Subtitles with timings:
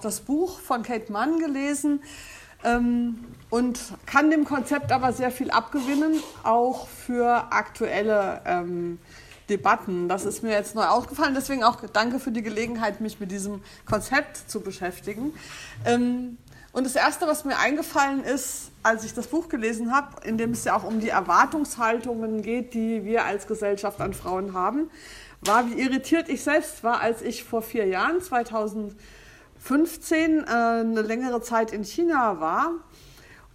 [0.00, 2.02] das Buch von Kate Mann gelesen
[2.64, 3.18] ähm,
[3.48, 8.98] und kann dem Konzept aber sehr viel abgewinnen, auch für aktuelle ähm,
[9.48, 10.08] Debatten.
[10.08, 11.34] Das ist mir jetzt neu aufgefallen.
[11.34, 15.32] Deswegen auch danke für die Gelegenheit, mich mit diesem Konzept zu beschäftigen.
[15.84, 16.38] Ähm,
[16.72, 20.52] und das Erste, was mir eingefallen ist, als ich das Buch gelesen habe, in dem
[20.52, 24.88] es ja auch um die Erwartungshaltungen geht, die wir als Gesellschaft an Frauen haben,
[25.40, 28.94] war, wie irritiert ich selbst war, als ich vor vier Jahren, 2000
[29.60, 32.72] 15 äh, eine längere Zeit in China war.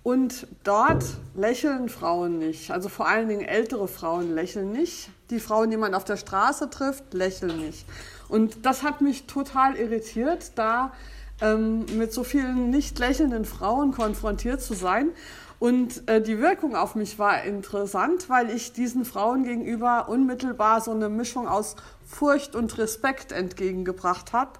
[0.04, 2.70] Und dort lächeln Frauen nicht.
[2.70, 5.10] Also vor allen Dingen ältere Frauen lächeln nicht.
[5.32, 7.88] Die Frauen, die man auf der Straße trifft, lächeln nicht.
[8.30, 10.94] Und das hat mich total irritiert, da
[11.42, 15.10] ähm, mit so vielen nicht lächelnden Frauen konfrontiert zu sein.
[15.58, 20.92] Und äh, die Wirkung auf mich war interessant, weil ich diesen Frauen gegenüber unmittelbar so
[20.92, 24.52] eine Mischung aus Furcht und Respekt entgegengebracht habe.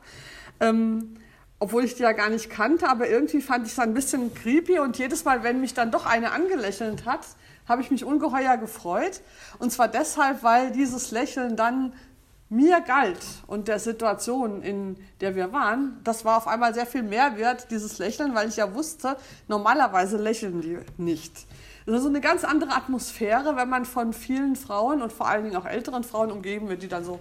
[0.60, 1.18] Ähm,
[1.60, 4.80] obwohl ich die ja gar nicht kannte, aber irgendwie fand ich es ein bisschen creepy
[4.80, 7.22] und jedes Mal, wenn mich dann doch eine angelächelt hat,
[7.68, 9.22] habe ich mich ungeheuer gefreut.
[9.60, 11.94] Und zwar deshalb, weil dieses Lächeln dann
[12.50, 17.02] mir galt und der Situation, in der wir waren, das war auf einmal sehr viel
[17.02, 21.34] mehr wert, dieses Lächeln, weil ich ja wusste, normalerweise lächeln die nicht.
[21.86, 25.44] Das ist so eine ganz andere Atmosphäre, wenn man von vielen Frauen und vor allen
[25.44, 27.20] Dingen auch älteren Frauen umgeben wird, die dann so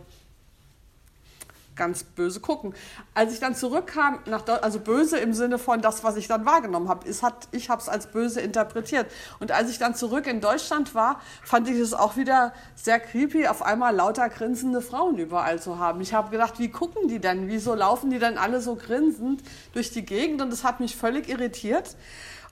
[1.76, 2.74] ganz böse gucken.
[3.14, 6.88] Als ich dann zurückkam, nach also böse im Sinne von das, was ich dann wahrgenommen
[6.88, 7.22] habe, ich
[7.70, 9.06] habe es als böse interpretiert.
[9.40, 13.46] Und als ich dann zurück in Deutschland war, fand ich es auch wieder sehr creepy,
[13.46, 16.00] auf einmal lauter grinsende Frauen überall zu haben.
[16.00, 17.48] Ich habe gedacht, wie gucken die denn?
[17.48, 20.42] Wieso laufen die denn alle so grinsend durch die Gegend?
[20.42, 21.96] Und das hat mich völlig irritiert.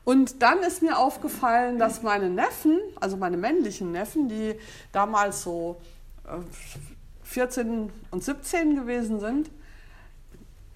[0.05, 4.57] Und dann ist mir aufgefallen, dass meine Neffen, also meine männlichen Neffen, die
[4.91, 5.81] damals so
[6.27, 6.39] äh,
[7.33, 9.51] 14 und 17 gewesen sind,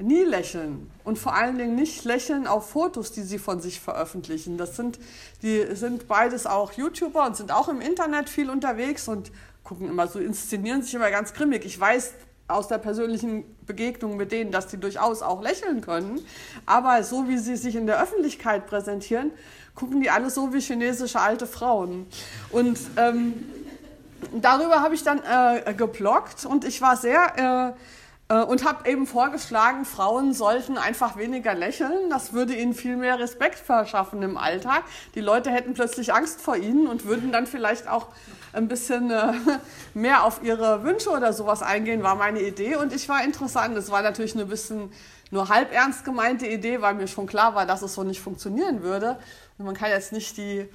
[0.01, 4.59] nie lächeln und vor allen Dingen nicht lächeln auf Fotos, die sie von sich veröffentlichen.
[4.59, 4.99] Das sind,
[5.43, 9.31] die sind beides auch YouTuber und sind auch im Internet viel unterwegs und
[9.65, 11.65] gucken immer so, inszenieren sich immer ganz grimmig.
[11.65, 12.13] Ich weiß
[12.49, 16.21] aus der persönlichen Begegnung mit denen, dass die durchaus auch lächeln können,
[16.65, 19.33] aber so wie sie sich in der Öffentlichkeit präsentieren,
[19.75, 22.07] gucken die alle so wie chinesische alte Frauen.
[22.51, 23.45] Und ähm,
[24.33, 27.81] darüber habe ich dann äh, geblockt und ich war sehr äh,
[28.29, 32.11] äh, und habe eben vorgeschlagen, Frauen sollten einfach weniger lächeln.
[32.11, 34.83] Das würde ihnen viel mehr Respekt verschaffen im Alltag.
[35.15, 38.09] Die Leute hätten plötzlich Angst vor ihnen und würden dann vielleicht auch
[38.53, 39.33] ein bisschen äh,
[39.95, 42.77] mehr auf ihre Wünsche oder sowas eingehen, war meine Idee.
[42.77, 43.77] Und ich war interessant.
[43.77, 44.93] Es war natürlich ein bisschen
[45.31, 48.83] nur halb ernst gemeinte Idee, weil mir schon klar war, dass es so nicht funktionieren
[48.83, 49.19] würde.
[49.59, 50.69] Und man kann jetzt nicht die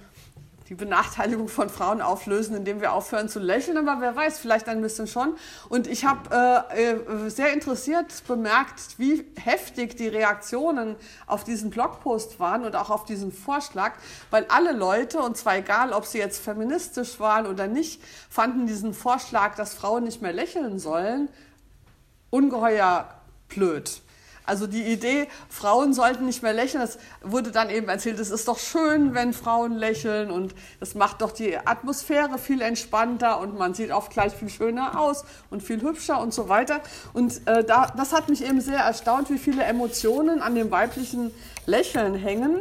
[0.72, 4.82] die Benachteiligung von Frauen auflösen, indem wir aufhören zu lächeln, aber wer weiß, vielleicht ein
[4.82, 5.36] bisschen schon.
[5.68, 10.96] Und ich habe äh, äh, sehr interessiert bemerkt, wie heftig die Reaktionen
[11.28, 13.96] auf diesen Blogpost waren und auch auf diesen Vorschlag,
[14.30, 18.94] weil alle Leute, und zwar egal, ob sie jetzt feministisch waren oder nicht, fanden diesen
[18.94, 21.28] Vorschlag, dass Frauen nicht mehr lächeln sollen,
[22.30, 23.10] ungeheuer
[23.50, 24.02] blöd.
[24.52, 28.50] Also die Idee, Frauen sollten nicht mehr lächeln, das wurde dann eben erzählt, es ist
[28.50, 33.74] doch schön, wenn Frauen lächeln und das macht doch die Atmosphäre viel entspannter und man
[33.74, 36.82] sieht auch gleich viel schöner aus und viel hübscher und so weiter.
[37.14, 41.32] Und äh, da, das hat mich eben sehr erstaunt, wie viele Emotionen an dem weiblichen
[41.66, 42.60] Lächeln hängen.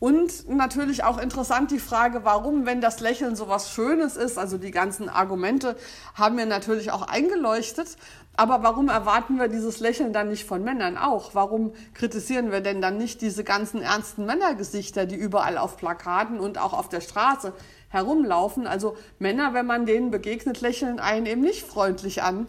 [0.00, 4.56] Und natürlich auch interessant die Frage, warum, wenn das Lächeln so was Schönes ist, also
[4.56, 5.76] die ganzen Argumente
[6.14, 7.96] haben mir natürlich auch eingeleuchtet,
[8.36, 11.34] aber warum erwarten wir dieses Lächeln dann nicht von Männern auch?
[11.34, 16.56] Warum kritisieren wir denn dann nicht diese ganzen ernsten Männergesichter, die überall auf Plakaten und
[16.56, 17.52] auch auf der Straße
[17.88, 18.68] herumlaufen?
[18.68, 22.46] Also Männer, wenn man denen begegnet, lächeln einen eben nicht freundlich an.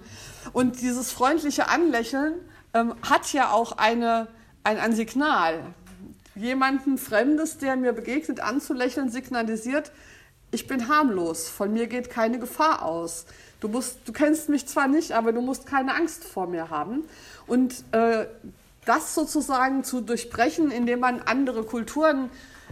[0.53, 2.35] Und dieses freundliche Anlächeln
[2.75, 4.27] ähm, hat ja auch eine,
[4.63, 5.73] ein, ein Signal.
[6.35, 9.91] Jemanden Fremdes, der mir begegnet, anzulächeln, signalisiert,
[10.51, 13.25] ich bin harmlos, von mir geht keine Gefahr aus.
[13.59, 17.03] Du, musst, du kennst mich zwar nicht, aber du musst keine Angst vor mir haben.
[17.45, 18.25] Und äh,
[18.85, 22.31] das sozusagen zu durchbrechen, indem man andere Kulturen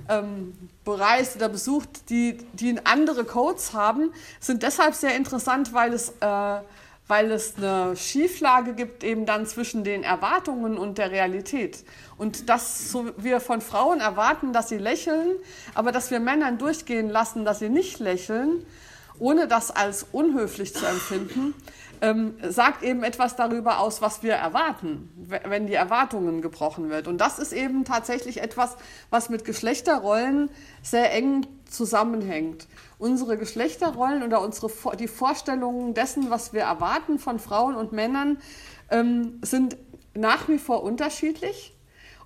[0.09, 0.53] ähm,
[0.85, 6.59] bereist oder besucht, die, die andere Codes haben, sind deshalb sehr interessant, weil es, äh,
[7.07, 11.83] weil es eine Schieflage gibt eben dann zwischen den Erwartungen und der Realität.
[12.17, 15.31] Und dass wir von Frauen erwarten, dass sie lächeln,
[15.73, 18.65] aber dass wir Männern durchgehen lassen, dass sie nicht lächeln,
[19.19, 21.53] ohne das als unhöflich zu empfinden,
[22.01, 25.09] ähm, sagt eben etwas darüber aus, was wir erwarten,
[25.45, 27.07] wenn die Erwartungen gebrochen wird.
[27.07, 28.77] Und das ist eben tatsächlich etwas,
[29.09, 30.49] was mit Geschlechterrollen
[30.83, 32.67] sehr eng zusammenhängt.
[32.97, 38.39] Unsere Geschlechterrollen oder unsere, die Vorstellungen dessen, was wir erwarten von Frauen und Männern,
[38.89, 39.77] ähm, sind
[40.13, 41.73] nach wie vor unterschiedlich.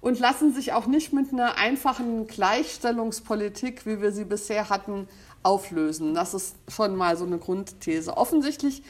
[0.02, 5.08] und lassen sich auch nicht mit einer einfachen Gleichstellungspolitik, wie wir sie bisher hatten,
[5.44, 6.14] auflösen.
[6.14, 8.18] Das ist schon mal so eine Grundthese.
[8.18, 8.84] Offensichtlich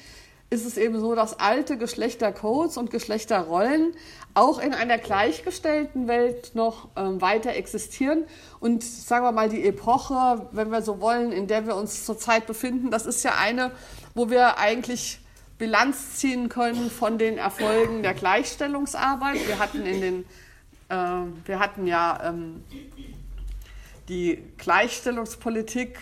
[0.51, 3.93] ist es eben so, dass alte Geschlechtercodes und Geschlechterrollen
[4.33, 8.25] auch in einer gleichgestellten Welt noch ähm, weiter existieren.
[8.59, 12.47] Und sagen wir mal, die Epoche, wenn wir so wollen, in der wir uns zurzeit
[12.47, 13.71] befinden, das ist ja eine,
[14.13, 15.19] wo wir eigentlich
[15.57, 19.47] Bilanz ziehen können von den Erfolgen der Gleichstellungsarbeit.
[19.47, 20.25] Wir hatten in den,
[20.89, 22.65] äh, wir hatten ja ähm,
[24.09, 25.97] die Gleichstellungspolitik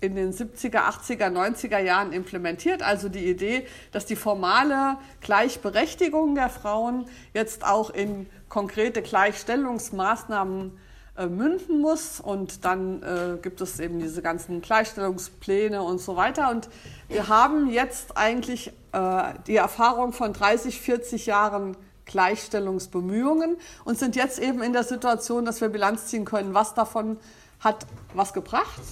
[0.00, 2.82] in den 70er, 80er, 90er Jahren implementiert.
[2.82, 10.78] Also die Idee, dass die formale Gleichberechtigung der Frauen jetzt auch in konkrete Gleichstellungsmaßnahmen
[11.16, 12.20] äh, münden muss.
[12.20, 16.50] Und dann äh, gibt es eben diese ganzen Gleichstellungspläne und so weiter.
[16.50, 16.68] Und
[17.08, 24.38] wir haben jetzt eigentlich äh, die Erfahrung von 30, 40 Jahren Gleichstellungsbemühungen und sind jetzt
[24.38, 27.18] eben in der Situation, dass wir Bilanz ziehen können, was davon
[27.58, 28.82] hat was gebracht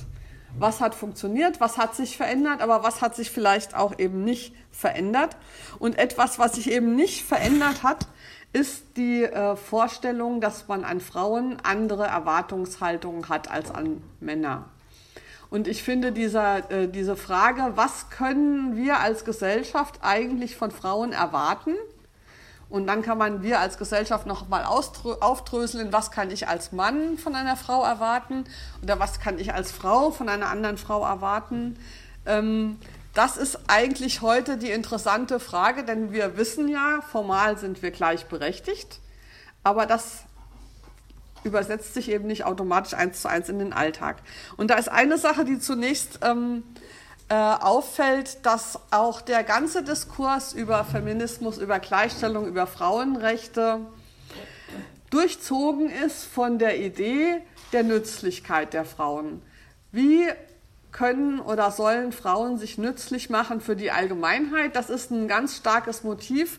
[0.58, 4.54] was hat funktioniert, was hat sich verändert, aber was hat sich vielleicht auch eben nicht
[4.70, 5.36] verändert.
[5.78, 8.06] Und etwas, was sich eben nicht verändert hat,
[8.52, 14.66] ist die äh, Vorstellung, dass man an Frauen andere Erwartungshaltungen hat als an Männer.
[15.50, 21.12] Und ich finde dieser, äh, diese Frage, was können wir als Gesellschaft eigentlich von Frauen
[21.12, 21.74] erwarten,
[22.69, 27.19] und dann kann man wir als Gesellschaft noch mal aufdröseln, was kann ich als Mann
[27.19, 28.44] von einer Frau erwarten
[28.82, 31.78] oder was kann ich als Frau von einer anderen Frau erwarten.
[32.26, 32.78] Ähm,
[33.12, 38.99] das ist eigentlich heute die interessante Frage, denn wir wissen ja, formal sind wir gleichberechtigt,
[39.62, 40.25] aber das
[41.44, 44.16] übersetzt sich eben nicht automatisch eins zu eins in den Alltag.
[44.56, 46.64] Und da ist eine Sache, die zunächst ähm,
[47.29, 53.81] äh, auffällt, dass auch der ganze Diskurs über Feminismus, über Gleichstellung, über Frauenrechte
[55.11, 57.41] durchzogen ist von der Idee
[57.73, 59.43] der Nützlichkeit der Frauen.
[59.93, 60.26] Wie
[60.93, 64.76] können oder sollen Frauen sich nützlich machen für die Allgemeinheit?
[64.76, 66.59] Das ist ein ganz starkes Motiv,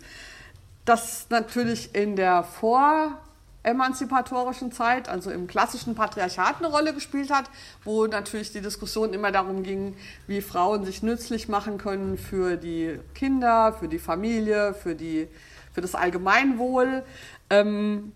[0.83, 3.19] das natürlich in der Vor-
[3.65, 7.49] emanzipatorischen Zeit, also im klassischen Patriarchat eine Rolle gespielt hat,
[7.83, 9.95] wo natürlich die Diskussion immer darum ging,
[10.27, 15.27] wie Frauen sich nützlich machen können für die Kinder, für die Familie, für, die,
[15.73, 17.03] für das Allgemeinwohl.
[17.49, 18.13] Ähm,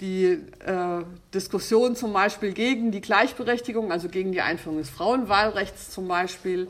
[0.00, 1.04] die äh,
[1.34, 6.68] Diskussion zum Beispiel gegen die Gleichberechtigung, also gegen die Einführung des Frauenwahlrechts zum Beispiel,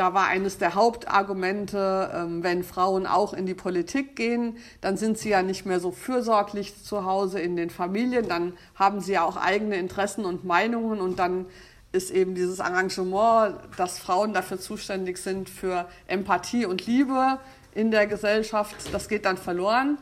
[0.00, 5.18] da war eines der Hauptargumente, ähm, wenn Frauen auch in die Politik gehen, dann sind
[5.18, 9.24] sie ja nicht mehr so fürsorglich zu Hause in den Familien, dann haben sie ja
[9.24, 11.44] auch eigene Interessen und Meinungen und dann
[11.92, 17.38] ist eben dieses Arrangement, dass Frauen dafür zuständig sind für Empathie und Liebe
[17.74, 19.98] in der Gesellschaft, das geht dann verloren.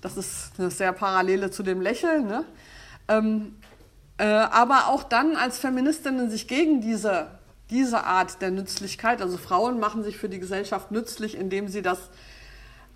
[0.00, 2.28] Das ist eine sehr Parallele zu dem Lächeln.
[2.28, 2.44] Ne?
[3.08, 3.56] Ähm,
[4.16, 7.26] äh, aber auch dann als Feministinnen sich gegen diese
[7.70, 11.98] diese Art der Nützlichkeit, also Frauen machen sich für die Gesellschaft nützlich, indem sie das,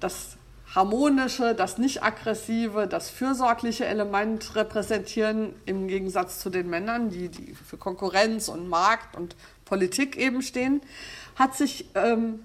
[0.00, 0.36] das
[0.74, 7.54] harmonische, das nicht aggressive, das fürsorgliche Element repräsentieren, im Gegensatz zu den Männern, die, die
[7.54, 9.34] für Konkurrenz und Markt und
[9.64, 10.82] Politik eben stehen,
[11.36, 12.40] hat sich ähm,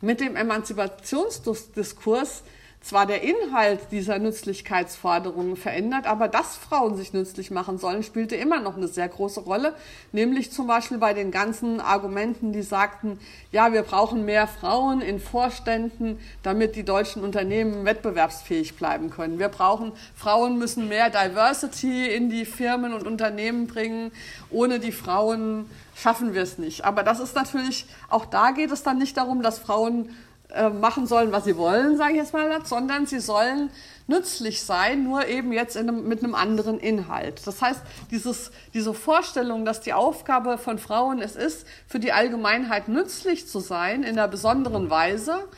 [0.00, 2.42] mit dem Emanzipationsdiskurs
[2.82, 8.60] zwar der Inhalt dieser Nützlichkeitsforderungen verändert, aber dass Frauen sich nützlich machen sollen, spielte immer
[8.60, 9.74] noch eine sehr große Rolle.
[10.10, 13.20] Nämlich zum Beispiel bei den ganzen Argumenten, die sagten,
[13.52, 19.38] ja, wir brauchen mehr Frauen in Vorständen, damit die deutschen Unternehmen wettbewerbsfähig bleiben können.
[19.38, 24.10] Wir brauchen, Frauen müssen mehr Diversity in die Firmen und Unternehmen bringen.
[24.50, 26.84] Ohne die Frauen schaffen wir es nicht.
[26.84, 30.10] Aber das ist natürlich, auch da geht es dann nicht darum, dass Frauen
[30.54, 33.70] äh, machen sollen, was sie wollen, sage ich jetzt mal, sondern sie sollen
[34.06, 37.46] nützlich sein, nur eben jetzt einem, mit einem anderen Inhalt.
[37.46, 37.80] Das heißt,
[38.10, 43.60] dieses, diese Vorstellung, dass die Aufgabe von Frauen es ist, für die Allgemeinheit nützlich zu
[43.60, 45.48] sein, in einer besonderen Weise,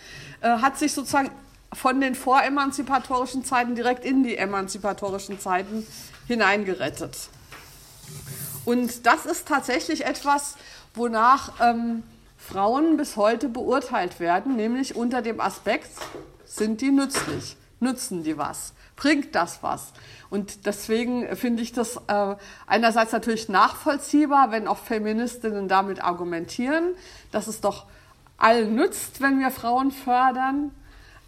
[0.41, 1.31] äh, hat sich sozusagen
[1.73, 5.87] von den voremanzipatorischen Zeiten direkt in die emanzipatorischen Zeiten
[6.29, 7.17] hineingerettet.
[8.65, 10.55] Und das ist tatsächlich etwas,
[10.95, 12.03] wonach ähm,
[12.49, 15.91] Frauen bis heute beurteilt werden, nämlich unter dem Aspekt,
[16.45, 17.57] sind die nützlich?
[17.81, 18.75] Nützen die was?
[18.97, 19.93] Bringt das was?
[20.31, 22.37] Und deswegen finde ich das äh,
[22.67, 26.95] einerseits natürlich nachvollziehbar, wenn auch Feministinnen damit argumentieren,
[27.33, 27.87] dass es doch
[28.37, 30.71] allen nützt, wenn wir Frauen fördern.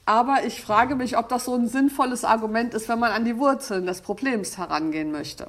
[0.05, 3.39] Aber ich frage mich, ob das so ein sinnvolles Argument ist, wenn man an die
[3.39, 5.49] Wurzeln des Problems herangehen möchte.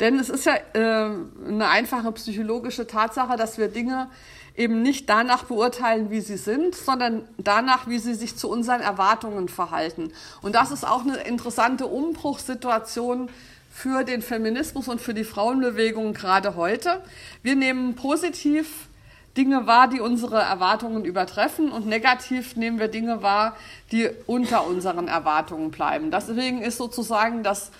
[0.00, 1.10] Denn es ist ja äh,
[1.48, 4.10] eine einfache psychologische Tatsache, dass wir Dinge
[4.56, 9.48] eben nicht danach beurteilen, wie sie sind, sondern danach, wie sie sich zu unseren Erwartungen
[9.48, 10.12] verhalten.
[10.42, 13.28] Und das ist auch eine interessante Umbruchssituation
[13.70, 17.02] für den Feminismus und für die Frauenbewegung gerade heute.
[17.42, 18.88] Wir nehmen positiv
[19.36, 23.54] Dinge wahr, die unsere Erwartungen übertreffen und negativ nehmen wir Dinge wahr,
[23.92, 26.10] die unter unseren Erwartungen bleiben.
[26.10, 27.70] Deswegen ist sozusagen das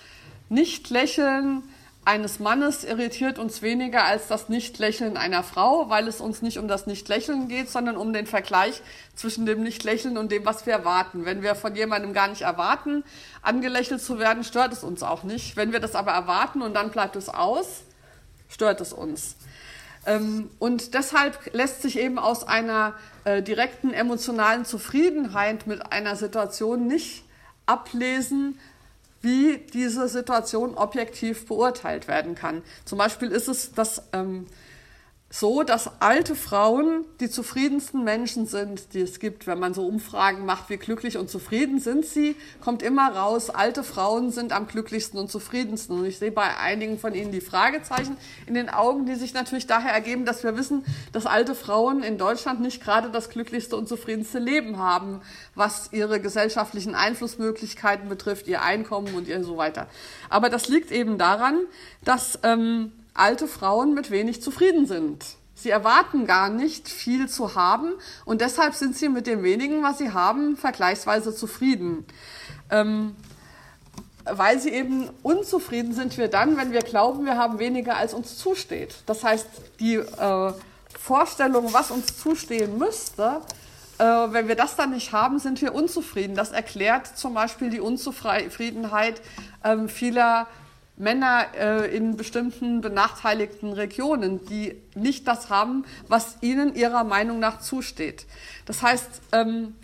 [0.49, 1.63] Nicht-Lächeln
[2.07, 6.69] eines Mannes irritiert uns weniger als das Nichtlächeln einer Frau, weil es uns nicht um
[6.69, 8.81] das Nichtlächeln geht, sondern um den Vergleich
[9.13, 11.25] zwischen dem Nichtlächeln und dem, was wir erwarten.
[11.25, 13.03] Wenn wir von jemandem gar nicht erwarten,
[13.41, 15.57] angelächelt zu werden, stört es uns auch nicht.
[15.57, 17.83] Wenn wir das aber erwarten und dann bleibt es aus,
[18.47, 19.35] stört es uns.
[20.05, 22.93] Ähm, und deshalb lässt sich eben aus einer
[23.25, 27.25] äh, direkten emotionalen Zufriedenheit mit einer Situation nicht
[27.65, 28.57] ablesen,
[29.21, 32.61] wie diese Situation objektiv beurteilt werden kann.
[32.85, 34.47] Zum Beispiel ist es, dass ähm,
[35.29, 39.45] so, dass alte Frauen die zufriedensten Menschen sind, die es gibt.
[39.45, 43.83] Wenn man so Umfragen macht, wie glücklich und zufrieden sind sie, kommt immer raus, alte
[43.83, 45.99] Frauen sind am glücklichsten und zufriedensten.
[45.99, 48.15] Und ich sehe bei einigen von ihnen die Fragezeichen
[48.45, 52.17] in den Augen, die sich natürlich daher ergeben, dass wir wissen, dass alte Frauen in
[52.17, 55.19] Deutschland nicht gerade das glücklichste und zufriedenste Leben haben,
[55.55, 59.87] was ihre gesellschaftlichen Einflussmöglichkeiten betrifft, ihr Einkommen und ihr so weiter.
[60.29, 61.59] Aber das liegt eben daran,
[62.05, 65.25] dass ähm, alte Frauen mit wenig zufrieden sind.
[65.55, 67.93] Sie erwarten gar nicht viel zu haben
[68.25, 72.05] und deshalb sind sie mit dem wenigen, was sie haben, vergleichsweise zufrieden.
[72.69, 73.15] Ähm,
[74.29, 78.37] weil sie eben unzufrieden sind wir dann, wenn wir glauben, wir haben weniger, als uns
[78.37, 78.95] zusteht.
[79.05, 79.47] Das heißt,
[79.79, 80.53] die äh,
[80.99, 83.41] Vorstellung, was uns zustehen müsste,
[83.97, 86.35] äh, wenn wir das dann nicht haben, sind wir unzufrieden.
[86.35, 89.21] Das erklärt zum Beispiel die Unzufriedenheit
[89.63, 90.47] äh, vieler
[90.97, 97.59] Männer äh, in bestimmten benachteiligten Regionen, die nicht das haben, was ihnen ihrer Meinung nach
[97.59, 98.25] zusteht.
[98.65, 99.75] Das heißt, ähm,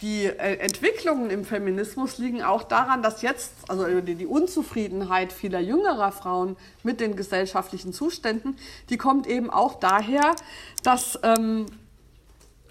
[0.00, 5.60] die äh, Entwicklungen im Feminismus liegen auch daran, dass jetzt, also die, die, Unzufriedenheit vieler
[5.60, 8.56] jüngerer Frauen mit den gesellschaftlichen Zuständen,
[8.88, 10.34] die kommt eben auch daher,
[10.82, 11.66] dass ähm,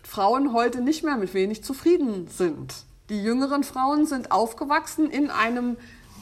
[0.03, 2.83] Frauen heute nicht mehr mit wenig zufrieden sind.
[3.09, 5.77] Die jüngeren Frauen sind aufgewachsen in einem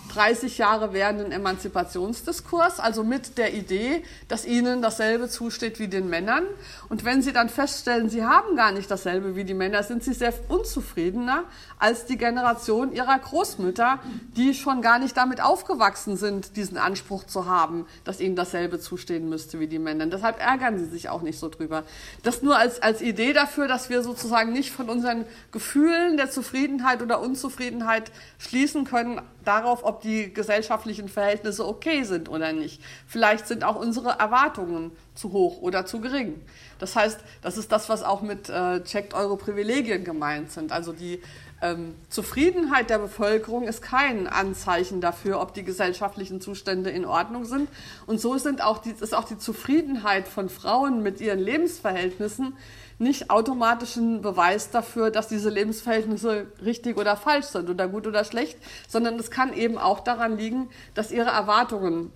[0.10, 6.44] 30 Jahre währenden Emanzipationsdiskurs, also mit der Idee, dass ihnen dasselbe zusteht wie den Männern.
[6.90, 10.14] Und wenn sie dann feststellen, sie haben gar nicht dasselbe wie die Männer, sind sie
[10.14, 11.44] sehr unzufriedener
[11.78, 14.00] als die Generation ihrer Großmütter,
[14.36, 19.30] die schon gar nicht damit aufgewachsen sind, diesen Anspruch zu haben, dass ihnen dasselbe zustehen
[19.30, 20.08] müsste wie die Männer.
[20.08, 21.84] Deshalb ärgern sie sich auch nicht so drüber.
[22.24, 27.02] Das nur als, als Idee dafür, dass wir sozusagen nicht von unseren Gefühlen der Zufriedenheit
[27.02, 32.82] oder Unzufriedenheit schließen können darauf, ob die gesellschaftlichen Verhältnisse okay sind oder nicht.
[33.08, 36.42] Vielleicht sind auch unsere Erwartungen zu hoch oder zu gering.
[36.80, 40.72] Das heißt, das ist das, was auch mit äh, checkt eure Privilegien gemeint sind.
[40.72, 41.22] Also die
[41.62, 47.70] ähm, Zufriedenheit der Bevölkerung ist kein Anzeichen dafür, ob die gesellschaftlichen Zustände in Ordnung sind.
[48.08, 52.54] Und so sind auch die, ist auch die Zufriedenheit von Frauen mit ihren Lebensverhältnissen
[53.00, 58.26] nicht automatisch ein Beweis dafür, dass diese Lebensverhältnisse richtig oder falsch sind oder gut oder
[58.26, 58.58] schlecht,
[58.90, 62.12] sondern es kann eben auch daran liegen, dass ihre Erwartungen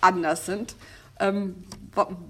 [0.00, 0.76] anders sind.
[1.18, 1.64] Ähm,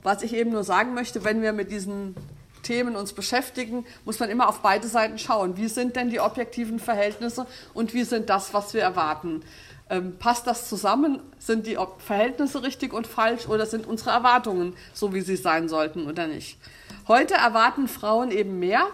[0.03, 2.15] was ich eben nur sagen möchte, wenn wir mit diesen
[2.63, 5.57] Themen uns beschäftigen, muss man immer auf beide Seiten schauen.
[5.57, 9.43] Wie sind denn die objektiven Verhältnisse und wie sind das, was wir erwarten?
[9.91, 11.21] Ähm, passt das zusammen?
[11.39, 16.07] Sind die Verhältnisse richtig und falsch oder sind unsere Erwartungen so, wie sie sein sollten
[16.07, 16.59] oder nicht?
[17.07, 18.87] Heute erwarten Frauen eben mehr.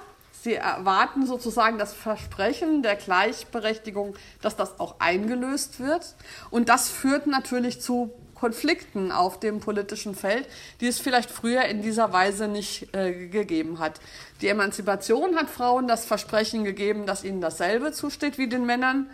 [0.42, 6.14] Sie erwarten sozusagen das Versprechen der Gleichberechtigung, dass das auch eingelöst wird.
[6.50, 8.12] Und das führt natürlich zu
[8.44, 10.46] Konflikten auf dem politischen Feld,
[10.82, 14.02] die es vielleicht früher in dieser Weise nicht äh, gegeben hat.
[14.42, 19.08] Die Emanzipation hat Frauen das Versprechen gegeben, dass ihnen dasselbe zusteht wie den Männern.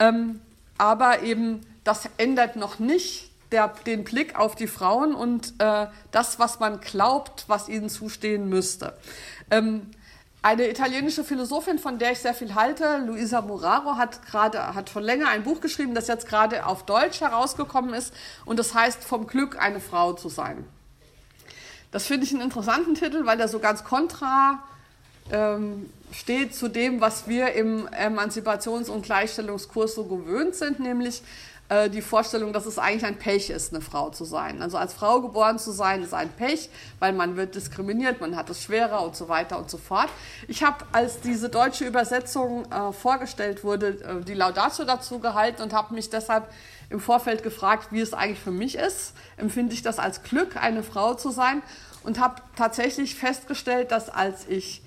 [0.00, 0.40] Ähm,
[0.76, 6.40] aber eben das ändert noch nicht der, den Blick auf die Frauen und äh, das,
[6.40, 8.98] was man glaubt, was ihnen zustehen müsste.
[9.52, 9.86] Ähm,
[10.42, 15.04] eine italienische Philosophin, von der ich sehr viel halte, Luisa Muraro, hat gerade hat schon
[15.04, 18.12] länger ein Buch geschrieben, das jetzt gerade auf Deutsch herausgekommen ist
[18.44, 20.64] und das heißt vom Glück eine Frau zu sein.
[21.92, 24.62] Das finde ich einen interessanten Titel, weil der so ganz kontra
[25.30, 31.22] ähm, steht zu dem, was wir im Emanzipations- und Gleichstellungskurs so gewöhnt sind, nämlich
[31.72, 34.62] äh, die Vorstellung, dass es eigentlich ein Pech ist, eine Frau zu sein.
[34.62, 38.50] Also als Frau geboren zu sein, ist ein Pech, weil man wird diskriminiert, man hat
[38.50, 40.08] es schwerer und so weiter und so fort.
[40.48, 45.72] Ich habe, als diese deutsche Übersetzung äh, vorgestellt wurde, äh, die Laudatio dazu gehalten und
[45.72, 46.48] habe mich deshalb
[46.90, 49.14] im Vorfeld gefragt, wie es eigentlich für mich ist.
[49.36, 51.62] Empfinde ich das als Glück, eine Frau zu sein?
[52.04, 54.82] und habe tatsächlich festgestellt, dass als ich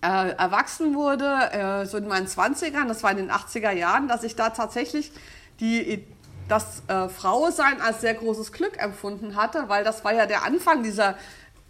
[0.00, 4.22] äh, erwachsen wurde, äh, so in meinen 20ern, das war in den 80er Jahren, dass
[4.22, 5.12] ich da tatsächlich
[5.60, 6.04] die,
[6.48, 10.82] das äh, Frausein als sehr großes Glück empfunden hatte, weil das war ja der Anfang
[10.82, 11.16] dieser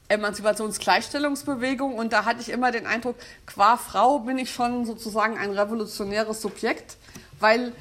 [0.09, 5.51] Emanzipationsgleichstellungsbewegung und da hatte ich immer den Eindruck, qua Frau bin ich schon sozusagen ein
[5.51, 6.97] revolutionäres Subjekt,
[7.41, 7.73] weil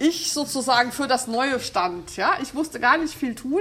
[0.00, 2.16] ich sozusagen für das Neue stand.
[2.16, 2.34] Ja?
[2.40, 3.60] Ich musste gar nicht viel tun.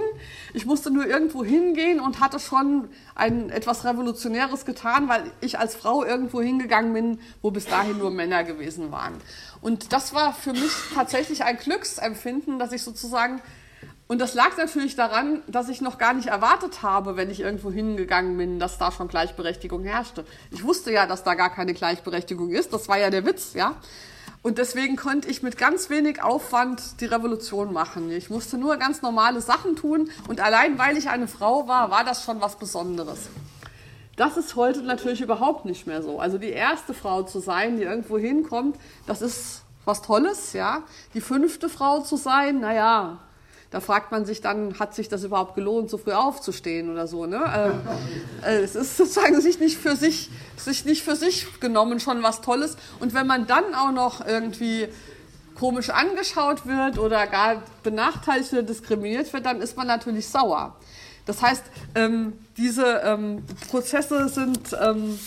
[0.54, 5.76] Ich musste nur irgendwo hingehen und hatte schon ein, etwas Revolutionäres getan, weil ich als
[5.76, 9.16] Frau irgendwo hingegangen bin, wo bis dahin nur Männer gewesen waren.
[9.68, 13.42] Und das war für mich tatsächlich ein Glücksempfinden, dass ich sozusagen,
[14.08, 17.70] und das lag natürlich daran, dass ich noch gar nicht erwartet habe, wenn ich irgendwo
[17.70, 20.24] hingegangen bin, dass da schon Gleichberechtigung herrschte.
[20.52, 22.72] Ich wusste ja, dass da gar keine Gleichberechtigung ist.
[22.72, 23.76] Das war ja der Witz, ja.
[24.42, 28.10] Und deswegen konnte ich mit ganz wenig Aufwand die Revolution machen.
[28.10, 32.06] Ich musste nur ganz normale Sachen tun und allein weil ich eine Frau war, war
[32.06, 33.28] das schon was Besonderes.
[34.18, 36.20] Das ist heute natürlich überhaupt nicht mehr so.
[36.20, 40.84] Also die erste Frau zu sein, die irgendwo hinkommt, das ist was Tolles, ja.
[41.14, 43.20] Die fünfte Frau zu sein, naja,
[43.70, 47.28] da fragt man sich dann, hat sich das überhaupt gelohnt, so früh aufzustehen oder so.
[47.28, 47.72] Ne?
[48.44, 52.24] Äh, äh, es ist sozusagen sich nicht für sich, sich nicht für sich genommen schon
[52.24, 52.76] was Tolles.
[53.00, 54.88] Und wenn man dann auch noch irgendwie
[55.54, 60.76] komisch angeschaut wird oder gar benachteiligt oder diskriminiert wird, dann ist man natürlich sauer.
[61.28, 61.64] Das heißt,
[61.96, 65.20] ähm, diese ähm, Prozesse sind ähm,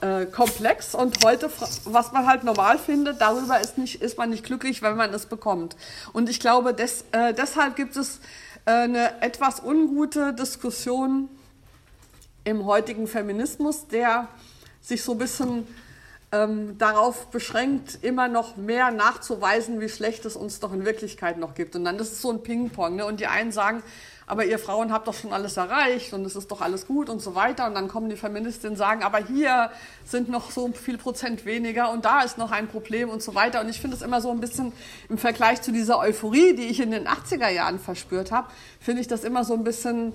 [0.00, 1.50] äh, komplex und heute,
[1.84, 5.26] was man halt normal findet, darüber ist, nicht, ist man nicht glücklich, wenn man es
[5.26, 5.76] bekommt.
[6.12, 8.20] Und ich glaube, des, äh, deshalb gibt es
[8.64, 11.28] äh, eine etwas ungute Diskussion
[12.44, 14.28] im heutigen Feminismus, der
[14.80, 15.66] sich so ein bisschen
[16.30, 21.54] ähm, darauf beschränkt, immer noch mehr nachzuweisen, wie schlecht es uns doch in Wirklichkeit noch
[21.54, 21.74] gibt.
[21.74, 22.96] Und dann ist es so ein Ping-Pong.
[22.96, 23.04] Ne?
[23.04, 23.82] Und die einen sagen,
[24.28, 27.20] aber ihr Frauen habt doch schon alles erreicht und es ist doch alles gut und
[27.20, 27.66] so weiter.
[27.66, 29.70] Und dann kommen die Feministinnen und sagen, aber hier
[30.04, 33.60] sind noch so viel Prozent weniger und da ist noch ein Problem und so weiter.
[33.62, 34.72] Und ich finde es immer so ein bisschen
[35.08, 38.48] im Vergleich zu dieser Euphorie, die ich in den 80er Jahren verspürt habe,
[38.80, 40.12] finde ich das immer so ein bisschen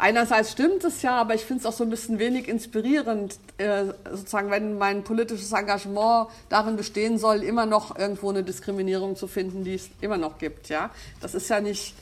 [0.00, 3.86] Einerseits stimmt es ja, aber ich finde es auch so ein bisschen wenig inspirierend, äh,
[4.08, 9.64] sozusagen, wenn mein politisches Engagement darin bestehen soll, immer noch irgendwo eine Diskriminierung zu finden,
[9.64, 10.68] die es immer noch gibt.
[10.68, 11.96] Ja, das ist ja nicht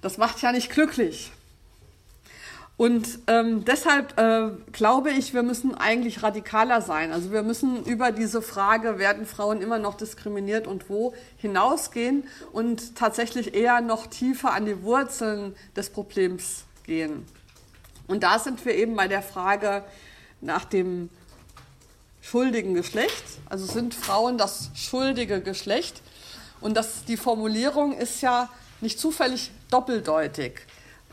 [0.00, 1.32] das macht ja nicht glücklich.
[2.78, 7.10] Und ähm, deshalb äh, glaube ich, wir müssen eigentlich radikaler sein.
[7.10, 12.94] Also wir müssen über diese Frage, werden Frauen immer noch diskriminiert und wo, hinausgehen und
[12.94, 17.26] tatsächlich eher noch tiefer an die Wurzeln des Problems gehen.
[18.06, 19.82] Und da sind wir eben bei der Frage
[20.40, 21.10] nach dem
[22.20, 23.24] schuldigen Geschlecht.
[23.48, 26.00] Also sind Frauen das schuldige Geschlecht?
[26.60, 28.48] Und das, die Formulierung ist ja
[28.80, 30.60] nicht zufällig doppeldeutig.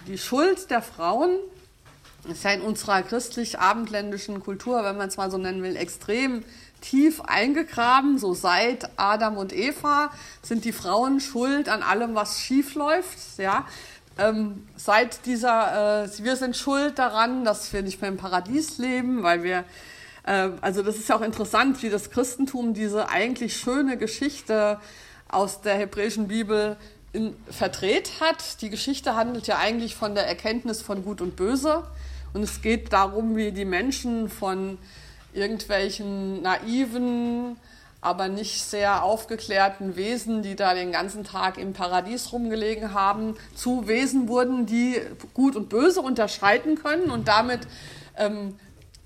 [0.08, 1.39] Die Schuld der Frauen
[2.30, 6.44] ist ja in unserer christlich-abendländischen Kultur, wenn man es mal so nennen will, extrem
[6.82, 8.18] tief eingegraben.
[8.18, 13.18] So seit Adam und Eva sind die Frauen schuld an allem, was schief läuft.
[13.38, 13.65] Ja?
[14.18, 19.24] Ähm, seit dieser, äh, wir sind schuld daran, dass wir nicht mehr im Paradies leben,
[19.24, 19.65] weil wir,
[20.24, 24.80] äh, also das ist ja auch interessant, wie das Christentum diese eigentlich schöne Geschichte
[25.28, 26.78] aus der hebräischen Bibel
[27.15, 28.62] in, verdreht hat.
[28.62, 31.84] Die Geschichte handelt ja eigentlich von der Erkenntnis von Gut und Böse.
[32.34, 34.78] Und es geht darum, wie die Menschen von
[35.34, 37.56] irgendwelchen naiven,
[38.01, 43.88] aber nicht sehr aufgeklärten Wesen, die da den ganzen Tag im Paradies rumgelegen haben, zu
[43.88, 45.01] Wesen wurden, die
[45.34, 47.62] Gut und Böse unterscheiden können und damit
[48.17, 48.56] ähm,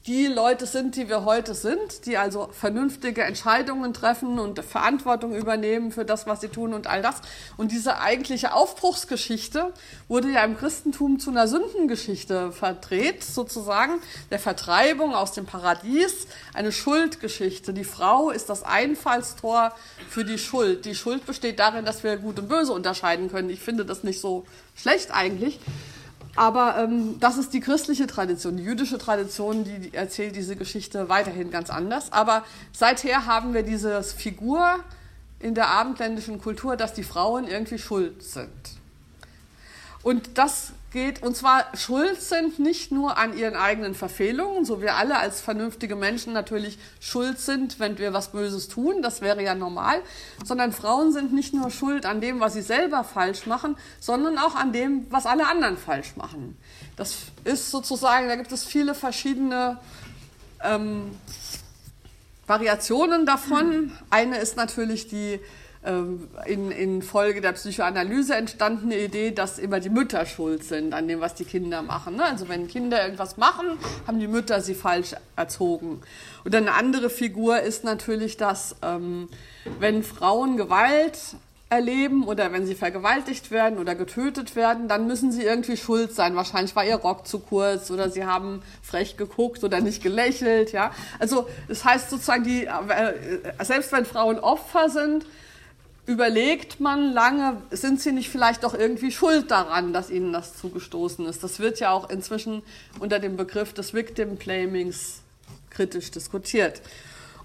[0.07, 5.91] die Leute sind, die wir heute sind, die also vernünftige Entscheidungen treffen und Verantwortung übernehmen
[5.91, 7.15] für das, was sie tun und all das.
[7.57, 9.73] Und diese eigentliche Aufbruchsgeschichte
[10.07, 13.99] wurde ja im Christentum zu einer Sündengeschichte verdreht, sozusagen,
[14.31, 17.73] der Vertreibung aus dem Paradies, eine Schuldgeschichte.
[17.73, 19.73] Die Frau ist das Einfallstor
[20.09, 20.85] für die Schuld.
[20.85, 23.49] Die Schuld besteht darin, dass wir Gut und Böse unterscheiden können.
[23.49, 25.59] Ich finde das nicht so schlecht eigentlich.
[26.35, 28.57] Aber ähm, das ist die christliche Tradition.
[28.57, 32.13] Die jüdische Tradition, die erzählt diese Geschichte weiterhin ganz anders.
[32.13, 34.79] Aber seither haben wir diese Figur
[35.39, 38.49] in der abendländischen Kultur, dass die Frauen irgendwie schuld sind.
[40.03, 44.95] Und das geht, und zwar schuld sind nicht nur an ihren eigenen Verfehlungen, so wir
[44.95, 49.55] alle als vernünftige Menschen natürlich schuld sind, wenn wir was Böses tun, das wäre ja
[49.55, 50.01] normal,
[50.43, 54.55] sondern Frauen sind nicht nur schuld an dem, was sie selber falsch machen, sondern auch
[54.55, 56.57] an dem, was alle anderen falsch machen.
[56.95, 59.79] Das ist sozusagen, da gibt es viele verschiedene
[60.63, 61.11] ähm,
[62.47, 63.91] Variationen davon.
[64.09, 65.39] Eine ist natürlich die
[65.81, 71.21] in, in Folge der Psychoanalyse entstandene Idee, dass immer die Mütter schuld sind an dem,
[71.21, 72.17] was die Kinder machen.
[72.17, 72.25] Ne?
[72.25, 76.01] Also wenn Kinder irgendwas machen, haben die Mütter sie falsch erzogen.
[76.43, 79.29] Und eine andere Figur ist natürlich, dass ähm,
[79.79, 81.17] wenn Frauen Gewalt
[81.69, 86.35] erleben oder wenn sie vergewaltigt werden oder getötet werden, dann müssen sie irgendwie schuld sein.
[86.35, 90.71] Wahrscheinlich war ihr Rock zu kurz oder sie haben frech geguckt oder nicht gelächelt.
[90.71, 93.13] Ja, also das heißt sozusagen, die, äh,
[93.63, 95.25] selbst wenn Frauen Opfer sind,
[96.09, 101.27] überlegt man lange, sind sie nicht vielleicht doch irgendwie schuld daran, dass ihnen das zugestoßen
[101.27, 101.43] ist.
[101.43, 102.63] Das wird ja auch inzwischen
[102.99, 105.21] unter dem Begriff des Victim Blamings
[105.69, 106.81] kritisch diskutiert.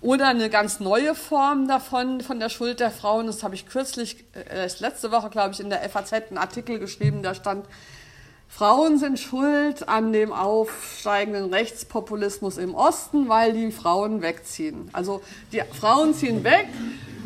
[0.01, 4.25] Oder eine ganz neue Form davon, von der Schuld der Frauen, das habe ich kürzlich,
[4.33, 7.67] äh, letzte Woche, glaube ich, in der FAZ einen Artikel geschrieben, da stand,
[8.49, 14.89] Frauen sind schuld an dem aufsteigenden Rechtspopulismus im Osten, weil die Frauen wegziehen.
[14.93, 16.69] Also die Frauen ziehen weg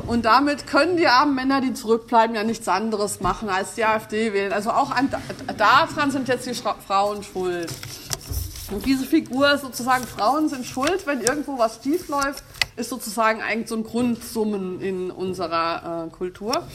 [0.07, 4.33] und damit können die armen Männer, die zurückbleiben, ja nichts anderes machen als die AfD
[4.33, 4.53] wählen.
[4.53, 5.11] Also auch an,
[5.59, 7.69] daran sind jetzt die Frauen schuld.
[8.71, 12.45] Und diese Figur sozusagen, Frauen sind schuld, wenn irgendwo was schief läuft,
[12.77, 16.67] ist sozusagen eigentlich so ein Grundsummen in unserer äh, Kultur.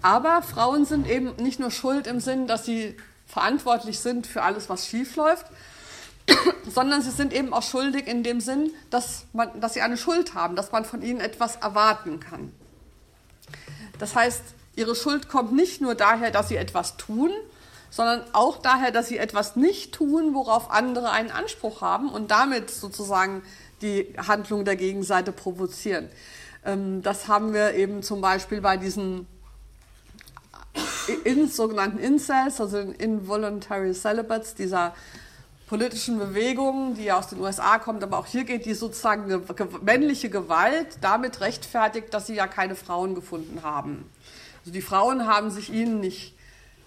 [0.00, 2.96] Aber Frauen sind eben nicht nur schuld im Sinn, dass sie
[3.32, 5.46] verantwortlich sind für alles, was schief läuft,
[6.70, 10.34] sondern sie sind eben auch schuldig in dem Sinn, dass, man, dass sie eine Schuld
[10.34, 12.52] haben, dass man von ihnen etwas erwarten kann.
[13.98, 14.42] Das heißt,
[14.76, 17.30] ihre Schuld kommt nicht nur daher, dass sie etwas tun,
[17.88, 22.70] sondern auch daher, dass sie etwas nicht tun, worauf andere einen Anspruch haben und damit
[22.70, 23.42] sozusagen
[23.80, 26.10] die Handlung der Gegenseite provozieren.
[26.66, 29.26] Ähm, das haben wir eben zum Beispiel bei diesen
[31.24, 34.94] in, sogenannten Incels, also Involuntary Celibates, dieser
[35.66, 39.66] politischen Bewegung, die aus den USA kommt, aber auch hier geht die sozusagen ge ge
[39.80, 44.04] männliche Gewalt damit rechtfertigt, dass sie ja keine Frauen gefunden haben.
[44.60, 46.34] Also die Frauen haben sich ihnen nicht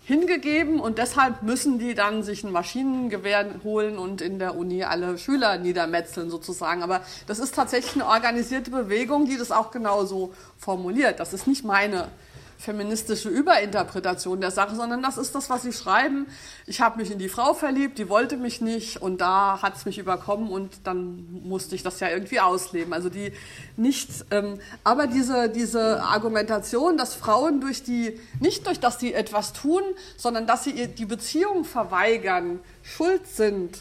[0.06, 5.17] hingegeben und deshalb müssen die dann sich ein Maschinengewehr holen und in der Uni alle
[5.17, 6.84] Schüler niedermetzeln sozusagen.
[6.84, 11.19] Aber das ist tatsächlich eine organisierte Bewegung, die das auch genauso formuliert.
[11.19, 12.10] Das ist nicht meine
[12.58, 16.28] feministische Überinterpretation der Sache, sondern das ist das, was sie schreiben.
[16.65, 19.86] Ich habe mich in die Frau verliebt, die wollte mich nicht und da hat es
[19.86, 22.94] mich überkommen und dann musste ich das ja irgendwie ausleben.
[22.94, 23.34] Also die
[23.78, 29.54] nichts, ähm, aber diese, diese Argumentation, dass Frauen durch die, nicht durch, dass sie etwas
[29.54, 29.82] tun,
[30.18, 33.80] sondern dass sie die Beziehung verweigern, schuld sind,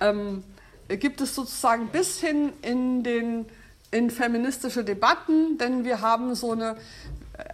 [0.00, 0.44] ähm,
[0.88, 3.46] gibt es sozusagen bis hin in den
[3.92, 6.76] in feministische Debatten, denn wir haben so eine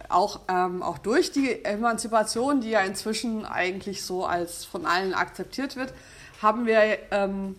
[0.09, 5.75] auch, ähm, auch durch die Emanzipation, die ja inzwischen eigentlich so als von allen akzeptiert
[5.75, 5.93] wird,
[6.41, 7.55] haben wir, ähm,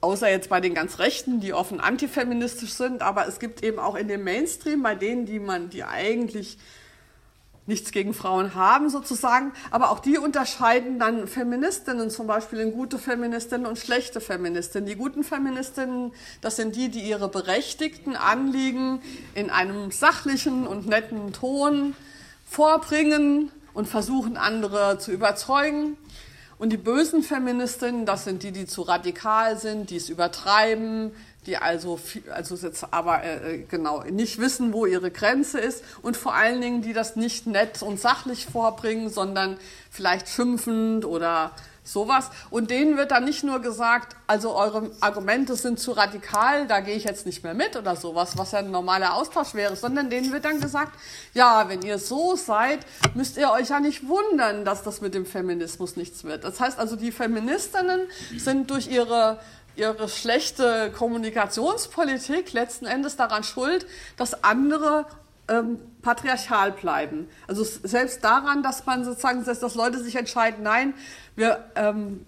[0.00, 3.96] außer jetzt bei den ganz Rechten, die offen antifeministisch sind, aber es gibt eben auch
[3.96, 6.58] in dem Mainstream, bei denen, die man, die eigentlich
[7.66, 12.98] nichts gegen Frauen haben sozusagen, aber auch die unterscheiden dann Feministinnen zum Beispiel in gute
[12.98, 14.86] Feministinnen und schlechte Feministinnen.
[14.88, 19.00] Die guten Feministinnen, das sind die, die ihre berechtigten Anliegen
[19.34, 21.94] in einem sachlichen und netten Ton
[22.44, 25.96] vorbringen und versuchen, andere zu überzeugen.
[26.58, 31.12] Und die bösen Feministinnen, das sind die, die zu radikal sind, die es übertreiben,
[31.50, 31.98] die also,
[32.32, 36.60] also jetzt aber äh, äh, genau nicht wissen, wo ihre Grenze ist und vor allen
[36.60, 39.58] Dingen, die das nicht nett und sachlich vorbringen, sondern
[39.90, 41.50] vielleicht schimpfend oder
[41.82, 42.30] sowas.
[42.50, 46.94] Und denen wird dann nicht nur gesagt, also eure Argumente sind zu radikal, da gehe
[46.94, 50.30] ich jetzt nicht mehr mit oder sowas, was ja ein normaler Austausch wäre, sondern denen
[50.32, 50.92] wird dann gesagt,
[51.34, 52.80] ja, wenn ihr so seid,
[53.14, 56.44] müsst ihr euch ja nicht wundern, dass das mit dem Feminismus nichts wird.
[56.44, 58.02] Das heißt also, die Feministinnen
[58.36, 59.40] sind durch ihre
[59.76, 65.06] ihre schlechte Kommunikationspolitik letzten Endes daran schuld, dass andere
[65.48, 67.28] ähm, patriarchal bleiben.
[67.46, 70.94] Also selbst daran, dass man sozusagen, dass, dass Leute sich entscheiden, nein,
[71.36, 72.24] wir ähm,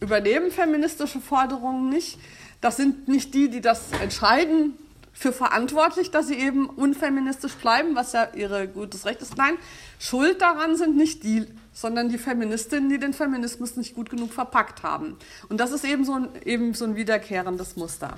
[0.00, 2.18] übernehmen feministische Forderungen nicht.
[2.60, 4.74] Das sind nicht die, die das entscheiden,
[5.20, 9.36] für verantwortlich, dass sie eben unfeministisch bleiben, was ja ihr gutes Recht ist.
[9.36, 9.58] Nein,
[9.98, 14.82] schuld daran sind nicht die sondern die Feministinnen, die den Feminismus nicht gut genug verpackt
[14.82, 15.16] haben.
[15.48, 18.16] Und das ist eben so ein, eben so ein wiederkehrendes Muster.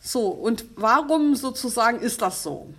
[0.00, 2.72] So, und warum sozusagen ist das so?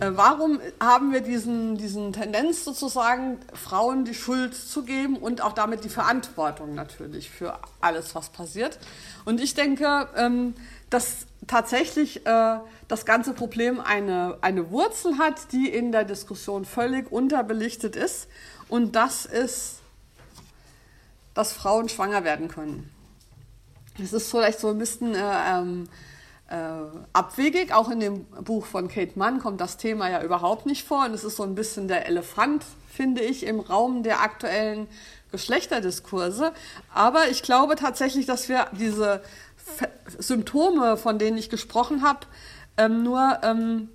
[0.00, 5.52] Äh, warum haben wir diesen, diesen Tendenz sozusagen, Frauen die Schuld zu geben und auch
[5.52, 8.78] damit die Verantwortung natürlich für alles, was passiert?
[9.24, 10.54] Und ich denke, ähm,
[10.90, 17.10] dass tatsächlich äh, das ganze Problem eine, eine Wurzel hat, die in der Diskussion völlig
[17.10, 18.28] unterbelichtet ist.
[18.68, 19.80] Und das ist,
[21.34, 22.90] dass Frauen schwanger werden können.
[24.02, 25.88] Es ist vielleicht so ein bisschen äh, ähm,
[26.48, 26.56] äh,
[27.12, 27.72] abwegig.
[27.72, 31.04] Auch in dem Buch von Kate Mann kommt das Thema ja überhaupt nicht vor.
[31.04, 34.88] Und es ist so ein bisschen der Elefant, finde ich, im Raum der aktuellen
[35.30, 36.52] Geschlechterdiskurse.
[36.92, 39.22] Aber ich glaube tatsächlich, dass wir diese
[40.18, 42.20] Symptome, von denen ich gesprochen habe,
[42.76, 43.88] ähm, nur ähm,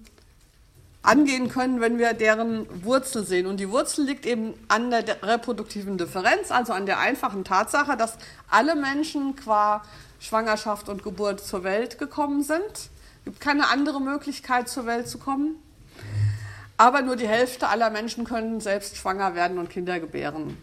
[1.02, 3.46] angehen können, wenn wir deren Wurzel sehen.
[3.46, 8.18] Und die Wurzel liegt eben an der reproduktiven Differenz, also an der einfachen Tatsache, dass
[8.50, 9.84] alle Menschen qua
[10.20, 12.72] Schwangerschaft und Geburt zur Welt gekommen sind.
[12.72, 15.56] Es gibt keine andere Möglichkeit, zur Welt zu kommen.
[16.78, 20.58] Aber nur die Hälfte aller Menschen können selbst schwanger werden und Kinder gebären.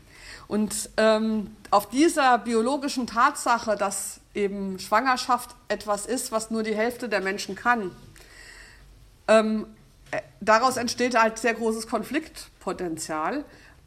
[0.48, 7.08] Und ähm, auf dieser biologischen Tatsache, dass eben Schwangerschaft etwas ist, was nur die Hälfte
[7.08, 7.90] der Menschen kann,
[9.28, 9.66] ähm,
[10.10, 13.44] äh, daraus entsteht halt sehr großes Konfliktpotenzial,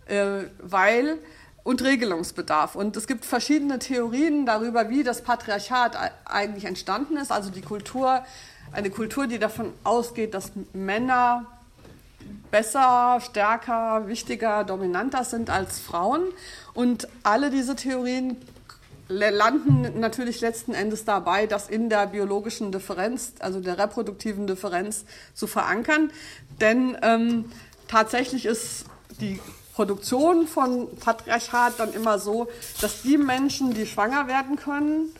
[0.07, 1.17] äh, weil
[1.63, 2.75] und Regelungsbedarf.
[2.75, 7.31] Und es gibt verschiedene Theorien darüber, wie das Patriarchat eigentlich entstanden ist.
[7.31, 8.23] Also die Kultur,
[8.71, 11.45] eine Kultur, die davon ausgeht, dass Männer
[12.49, 16.23] besser, stärker, wichtiger, dominanter sind als Frauen.
[16.73, 18.37] Und alle diese Theorien
[19.09, 25.47] landen natürlich letzten Endes dabei, das in der biologischen Differenz, also der reproduktiven Differenz zu
[25.47, 26.11] verankern.
[26.61, 27.51] Denn ähm,
[27.87, 28.85] tatsächlich ist
[29.19, 29.39] die
[29.73, 32.47] Produktion von Patriarchat dann immer so,
[32.81, 35.11] dass die Menschen, die schwanger werden können,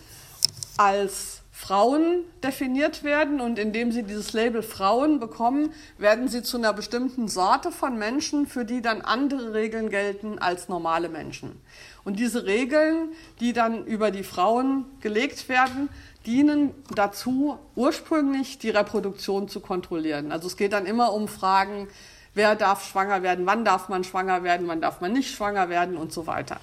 [0.78, 6.72] als Frauen definiert werden und indem sie dieses Label Frauen bekommen, werden sie zu einer
[6.72, 11.62] bestimmten Sorte von Menschen, für die dann andere Regeln gelten als normale Menschen.
[12.04, 13.10] Und diese Regeln,
[13.40, 15.90] die dann über die Frauen gelegt werden,
[16.26, 20.32] dienen dazu, ursprünglich die Reproduktion zu kontrollieren.
[20.32, 21.88] Also es geht dann immer um Fragen,
[22.34, 25.98] wer darf schwanger werden, wann darf man schwanger werden, wann darf man nicht schwanger werden
[25.98, 26.58] und so weiter.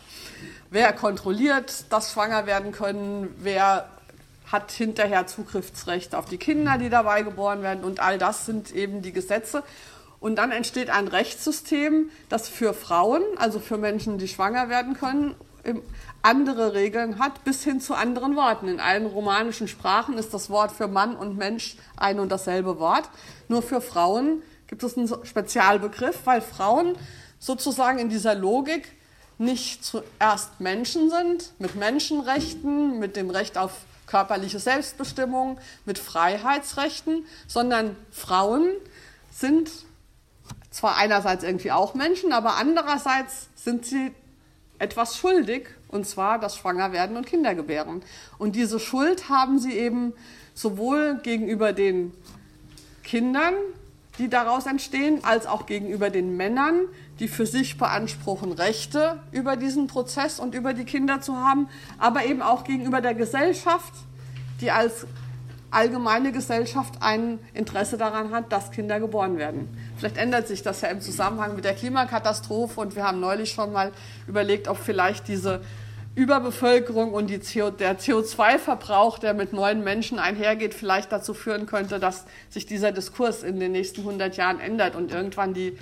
[0.71, 3.89] Wer kontrolliert das Schwanger werden können, wer
[4.51, 9.03] hat hinterher Zugriffsrecht auf die Kinder, die dabei geboren werden und all das sind eben
[9.03, 9.65] die Gesetze.
[10.21, 15.35] Und dann entsteht ein Rechtssystem, das für Frauen, also für Menschen, die schwanger werden können,
[16.23, 18.69] andere Regeln hat, bis hin zu anderen Worten.
[18.69, 23.09] In allen romanischen Sprachen ist das Wort für Mann und Mensch ein und dasselbe Wort.
[23.49, 26.97] Nur für Frauen gibt es einen Spezialbegriff, weil Frauen
[27.39, 28.93] sozusagen in dieser Logik
[29.39, 33.73] nicht zuerst Menschen sind, mit Menschenrechten, mit dem Recht auf
[34.07, 38.71] körperliche Selbstbestimmung, mit Freiheitsrechten, sondern Frauen
[39.31, 39.71] sind
[40.77, 44.13] zwar einerseits irgendwie auch Menschen, aber andererseits sind sie
[44.79, 48.03] etwas schuldig, und zwar das Schwangerwerden und Kindergebären.
[48.37, 50.13] Und diese Schuld haben sie eben
[50.53, 52.13] sowohl gegenüber den
[53.05, 53.55] Kindern,
[54.19, 56.83] die daraus entstehen, als auch gegenüber den Männern,
[57.21, 62.27] die für sich beanspruchen, Rechte über diesen Prozess und über die Kinder zu haben, aber
[62.27, 63.95] eben auch gegenüber der Gesellschaft,
[64.61, 65.07] die als
[65.71, 69.69] allgemeine Gesellschaft ein Interesse daran hat, dass Kinder geboren werden.
[69.99, 73.73] Vielleicht ändert sich das ja im Zusammenhang mit der Klimakatastrophe und wir haben neulich schon
[73.73, 73.93] mal
[74.27, 75.61] überlegt, ob vielleicht diese
[76.17, 82.25] Überbevölkerung und CO, der CO2-Verbrauch, der mit neuen Menschen einhergeht, vielleicht dazu führen könnte, dass
[82.49, 85.77] sich dieser Diskurs in den nächsten 100 Jahren ändert und irgendwann die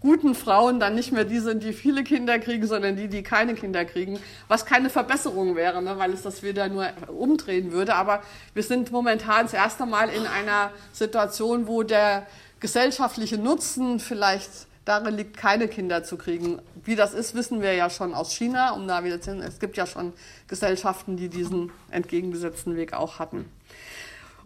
[0.00, 3.54] guten Frauen dann nicht mehr die sind, die viele Kinder kriegen, sondern die, die keine
[3.54, 7.94] Kinder kriegen, was keine Verbesserung wäre, ne, weil es das wieder nur umdrehen würde.
[7.94, 8.22] Aber
[8.54, 12.26] wir sind momentan das erste Mal in einer Situation, wo der
[12.60, 14.50] gesellschaftliche Nutzen vielleicht
[14.84, 16.60] darin liegt, keine Kinder zu kriegen.
[16.84, 19.76] Wie das ist, wissen wir ja schon aus China, um da wieder zu Es gibt
[19.76, 20.12] ja schon
[20.48, 23.44] Gesellschaften, die diesen entgegengesetzten Weg auch hatten.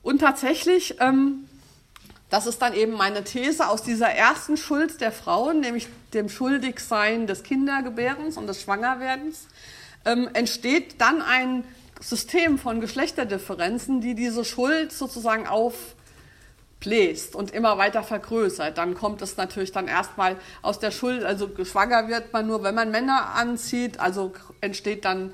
[0.02, 1.48] Und tatsächlich, ähm,
[2.34, 7.28] das ist dann eben meine These aus dieser ersten Schuld der Frauen, nämlich dem Schuldigsein
[7.28, 9.46] des Kindergebärens und des Schwangerwerdens,
[10.04, 11.62] ähm, entsteht dann ein
[12.00, 15.94] System von Geschlechterdifferenzen, die diese Schuld sozusagen auf
[16.80, 21.48] bläst und immer weiter vergrößert, dann kommt es natürlich dann erstmal aus der Schuld, also
[21.64, 25.32] schwanger wird man nur, wenn man Männer anzieht, also entsteht dann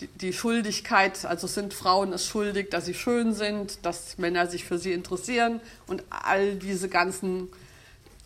[0.00, 4.64] die, die Schuldigkeit, also sind Frauen es schuldig, dass sie schön sind, dass Männer sich
[4.64, 7.48] für sie interessieren und all diese ganzen,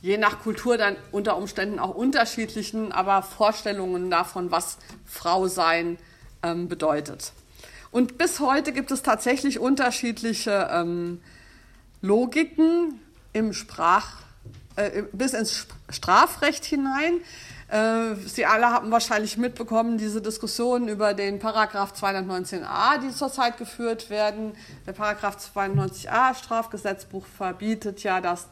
[0.00, 5.98] je nach Kultur dann unter Umständen auch unterschiedlichen, aber Vorstellungen davon, was Frau sein
[6.42, 7.32] ähm, bedeutet.
[7.90, 11.20] Und bis heute gibt es tatsächlich unterschiedliche ähm,
[12.02, 13.00] Logiken
[13.32, 14.18] im Sprach,
[14.76, 17.20] äh, bis ins Strafrecht hinein.
[17.68, 24.08] Äh, Sie alle haben wahrscheinlich mitbekommen, diese Diskussionen über den Paragraph 219a, die zurzeit geführt
[24.08, 24.52] werden.
[24.86, 28.48] Der Paragraph 290a Strafgesetzbuch verbietet ja, dass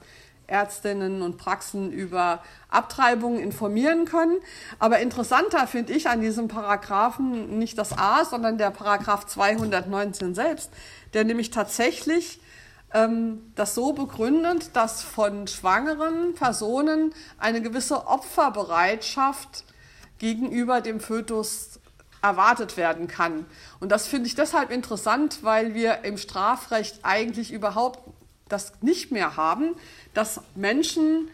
[0.46, 4.36] Ärztinnen und Praxen über Abtreibungen informieren können.
[4.78, 10.70] Aber interessanter finde ich an diesem Paragraphen nicht das A, sondern der Paragraph 219 selbst,
[11.14, 12.40] der nämlich tatsächlich
[13.56, 19.64] das so begründet, dass von schwangeren Personen eine gewisse Opferbereitschaft
[20.18, 21.80] gegenüber dem Fötus
[22.22, 23.46] erwartet werden kann.
[23.80, 27.98] Und das finde ich deshalb interessant, weil wir im Strafrecht eigentlich überhaupt
[28.48, 29.74] das nicht mehr haben,
[30.14, 31.28] dass Menschen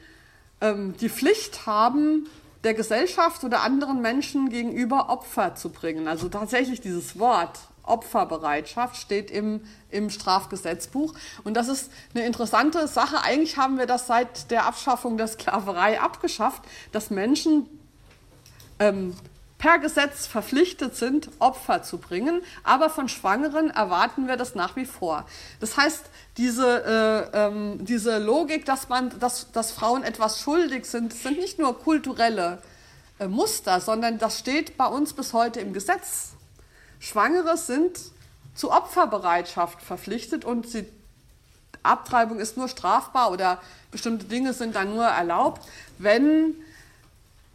[0.63, 2.27] ähm, die Pflicht haben,
[2.65, 6.09] der Gesellschaft oder anderen Menschen gegenüber Opfer zu bringen.
[6.09, 11.15] Also tatsächlich dieses Wort Opferbereitschaft steht im, im Strafgesetzbuch.
[11.45, 13.23] Und das ist eine interessante Sache.
[13.23, 16.63] Eigentlich haben wir das seit der Abschaffung der Sklaverei abgeschafft,
[16.93, 17.67] dass Menschen
[18.79, 19.15] ähm,
[19.61, 24.87] per Gesetz verpflichtet sind, Opfer zu bringen, aber von Schwangeren erwarten wir das nach wie
[24.87, 25.27] vor.
[25.61, 26.07] Das heißt,
[26.39, 31.59] diese, äh, ähm, diese Logik, dass, man, dass, dass Frauen etwas schuldig sind, sind nicht
[31.59, 32.63] nur kulturelle
[33.19, 36.33] äh, Muster, sondern das steht bei uns bis heute im Gesetz.
[37.01, 37.99] Schwangere sind
[38.55, 40.87] zu Opferbereitschaft verpflichtet und sie,
[41.83, 43.61] Abtreibung ist nur strafbar oder
[43.91, 45.67] bestimmte Dinge sind dann nur erlaubt,
[45.99, 46.55] wenn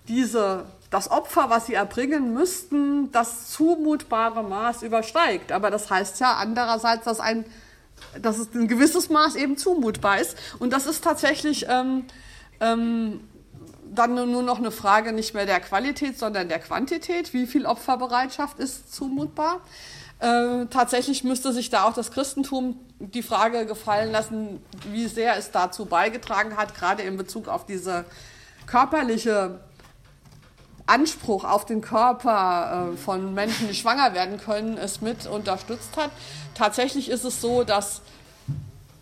[0.08, 5.52] diese das Opfer, was sie erbringen müssten, das zumutbare Maß übersteigt.
[5.52, 7.46] Aber das heißt ja andererseits, dass, ein,
[8.22, 10.38] dass es ein gewisses Maß eben zumutbar ist.
[10.60, 12.06] Und das ist tatsächlich ähm,
[12.62, 13.20] ähm,
[13.94, 17.34] dann nur noch eine Frage nicht mehr der Qualität, sondern der Quantität.
[17.34, 19.62] Wie viel Opferbereitschaft ist zumutbar?
[20.20, 25.52] Äh, tatsächlich müsste sich da auch das Christentum die Frage gefallen lassen, wie sehr es
[25.52, 28.06] dazu beigetragen hat, gerade in Bezug auf diese
[28.66, 29.60] körperliche
[30.88, 36.12] Anspruch auf den Körper äh, von Menschen, die schwanger werden können, es mit unterstützt hat.
[36.54, 38.02] Tatsächlich ist es so, dass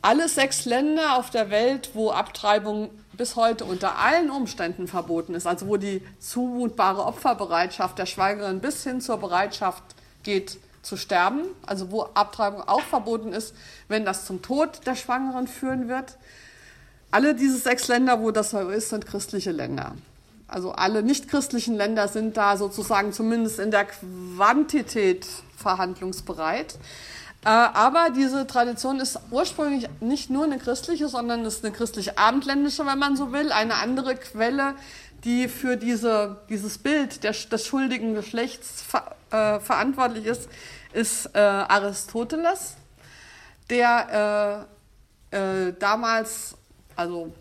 [0.02, 5.48] alle sechs Länder auf der Welt, wo Abtreibung bis heute unter allen Umständen verboten ist,
[5.48, 9.84] also wo die zumutbare Opferbereitschaft der Schwangeren bis hin zur Bereitschaft
[10.24, 13.56] geht zu sterben, also wo Abtreibung auch verboten ist,
[13.88, 16.18] wenn das zum Tod der Schwangeren führen wird.
[17.12, 19.94] Alle diese sechs Länder, wo das so ist, sind christliche Länder.
[20.48, 25.26] Also alle nichtchristlichen Länder sind da sozusagen zumindest in der Quantität
[25.58, 26.76] verhandlungsbereit.
[27.46, 33.00] Äh, aber diese Tradition ist ursprünglich nicht nur eine christliche, sondern ist eine christlich-abendländische, wenn
[33.00, 33.52] man so will.
[33.52, 34.76] Eine andere Quelle,
[35.26, 40.48] die für diese, dieses Bild der, des schuldigen Geschlechts ver, äh, verantwortlich ist,
[40.94, 42.76] ist äh, Aristoteles,
[43.70, 44.68] der
[45.32, 46.56] äh, äh damals,
[46.96, 47.34] also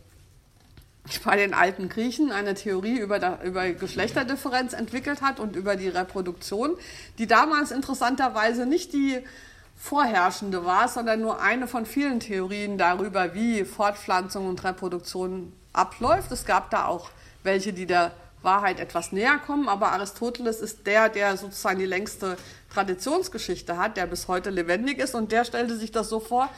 [1.25, 6.77] bei den alten Griechen eine Theorie über, über Geschlechterdifferenz entwickelt hat und über die Reproduktion,
[7.19, 9.23] die damals interessanterweise nicht die
[9.83, 16.31] vorherrschende war, sondern nur eine von vielen Theorien darüber, wie Fortpflanzung und Reproduktion abläuft.
[16.31, 17.11] Es gab da auch
[17.43, 22.37] welche, die der Wahrheit etwas näher kommen, aber Aristoteles ist der, der sozusagen die längste
[22.73, 26.49] Traditionsgeschichte hat, der bis heute lebendig ist und der stellte sich das so vor,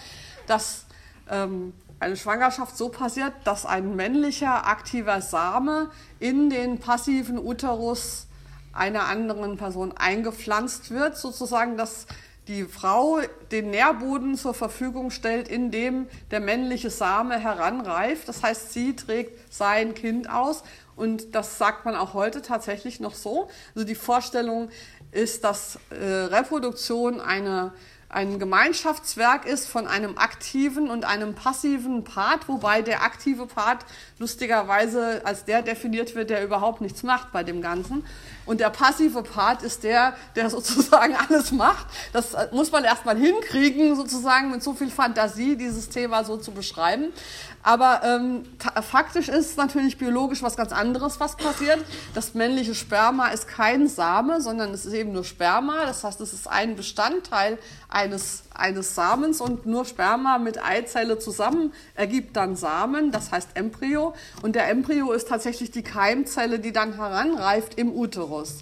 [0.46, 0.84] dass
[1.30, 8.26] ähm, eine Schwangerschaft so passiert, dass ein männlicher aktiver Same in den passiven Uterus
[8.74, 12.06] einer anderen Person eingepflanzt wird, sozusagen, dass
[12.48, 18.28] die Frau den Nährboden zur Verfügung stellt, in dem der männliche Same heranreift.
[18.28, 20.62] Das heißt, sie trägt sein Kind aus
[20.96, 23.48] und das sagt man auch heute tatsächlich noch so.
[23.74, 24.68] Also die Vorstellung
[25.11, 27.72] ist, dass äh, Reproduktion eine
[28.14, 33.85] ein Gemeinschaftswerk ist von einem aktiven und einem passiven Part, wobei der aktive Part
[34.20, 38.07] lustigerweise als der definiert wird, der überhaupt nichts macht bei dem Ganzen.
[38.46, 41.87] Und der passive Part ist der, der sozusagen alles macht.
[42.12, 47.12] Das muss man erstmal hinkriegen, sozusagen mit so viel Fantasie dieses Thema so zu beschreiben.
[47.66, 48.42] Aber ähm,
[48.83, 51.83] faktisch ist natürlich biologisch was ganz anderes, was passiert.
[52.12, 55.87] Das männliche Sperma ist kein Same, sondern es ist eben nur Sperma.
[55.87, 61.72] Das heißt, es ist ein Bestandteil eines, eines Samens und nur Sperma mit Eizelle zusammen
[61.94, 64.12] ergibt dann Samen, das heißt Embryo.
[64.42, 68.59] Und der Embryo ist tatsächlich die Keimzelle, die dann heranreift im Uterus.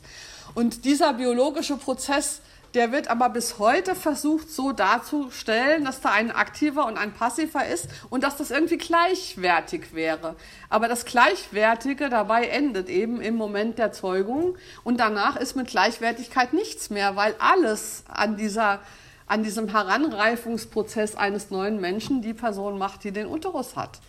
[0.55, 2.41] Und dieser biologische Prozess
[2.75, 7.67] der wird aber bis heute versucht, so darzustellen, dass da ein aktiver und ein passiver
[7.67, 10.37] ist und dass das irgendwie gleichwertig wäre.
[10.71, 16.53] Aber das Gleichwertige dabei endet eben im Moment der Zeugung und danach ist mit Gleichwertigkeit
[16.53, 18.81] nichts mehr, weil alles an dieser
[19.27, 24.01] an diesem Heranreifungsprozess eines neuen Menschen die Person macht, die den Uterus hat.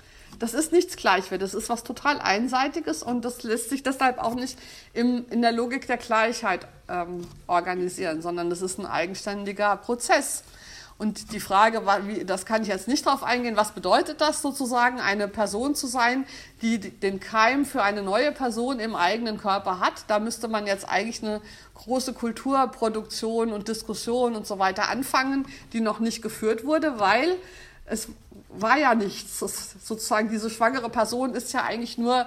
[0.44, 4.36] Das ist nichts Gleichwertiges, das ist was total Einseitiges und das lässt sich deshalb auch
[4.36, 4.60] nicht
[4.94, 10.44] im, in der Logik der Gleichheit ähm, organisieren, sondern das ist ein eigenständiger Prozess.
[10.98, 14.42] Und die Frage, war, wie, das kann ich jetzt nicht darauf eingehen, was bedeutet das
[14.42, 16.26] sozusagen, eine Person zu sein,
[16.62, 20.04] die den Keim für eine neue Person im eigenen Körper hat.
[20.10, 21.40] Da müsste man jetzt eigentlich eine
[21.76, 27.38] große Kulturproduktion und Diskussion und so weiter anfangen, die noch nicht geführt wurde, weil
[27.86, 28.10] es
[28.58, 29.40] war ja nichts.
[29.40, 32.26] Das, sozusagen diese schwangere Person ist ja eigentlich nur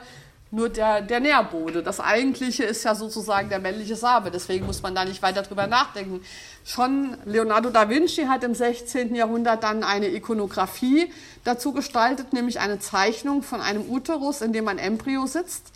[0.51, 1.85] nur der, der Nährboden.
[1.85, 4.31] Das Eigentliche ist ja sozusagen der männliche Same.
[4.31, 6.23] Deswegen muss man da nicht weiter drüber nachdenken.
[6.65, 9.15] Schon Leonardo da Vinci hat im 16.
[9.15, 11.13] Jahrhundert dann eine Ikonografie
[11.45, 15.73] dazu gestaltet, nämlich eine Zeichnung von einem Uterus, in dem ein Embryo sitzt.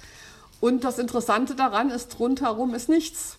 [0.61, 3.38] Und das Interessante daran ist, rundherum ist nichts.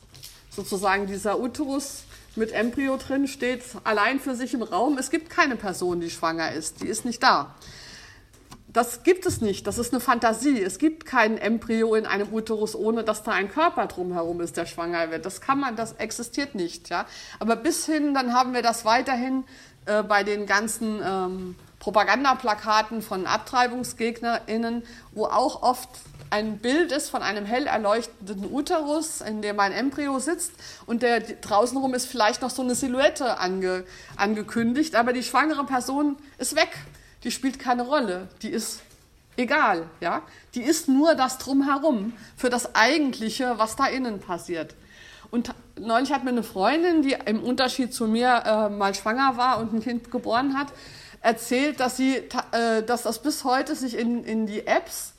[0.49, 2.03] Sozusagen dieser Uterus
[2.35, 4.97] mit Embryo drin steht allein für sich im Raum.
[4.97, 6.81] Es gibt keine Person, die schwanger ist.
[6.81, 7.55] Die ist nicht da.
[8.71, 9.67] Das gibt es nicht.
[9.67, 10.61] Das ist eine Fantasie.
[10.61, 14.65] Es gibt kein Embryo in einem Uterus, ohne dass da ein Körper drumherum ist, der
[14.65, 15.25] schwanger wird.
[15.25, 16.89] Das kann man, das existiert nicht.
[16.89, 17.05] Ja?
[17.39, 19.43] Aber bis hin, dann haben wir das weiterhin
[19.85, 25.89] äh, bei den ganzen ähm, Propagandaplakaten von AbtreibungsgegnerInnen, wo auch oft
[26.31, 30.53] ein Bild ist von einem hell erleuchteten Uterus, in dem ein Embryo sitzt
[30.87, 33.83] und der draußenrum ist vielleicht noch so eine Silhouette ange,
[34.17, 36.69] angekündigt, aber die schwangere Person ist weg
[37.23, 38.81] die spielt keine Rolle, die ist
[39.37, 40.23] egal, ja.
[40.55, 44.75] Die ist nur das Drumherum für das Eigentliche, was da innen passiert.
[45.29, 49.59] Und neulich hat mir eine Freundin, die im Unterschied zu mir äh, mal schwanger war
[49.59, 50.67] und ein Kind geboren hat,
[51.21, 52.17] erzählt, dass sie,
[52.51, 55.10] äh, dass das bis heute sich in, in die Apps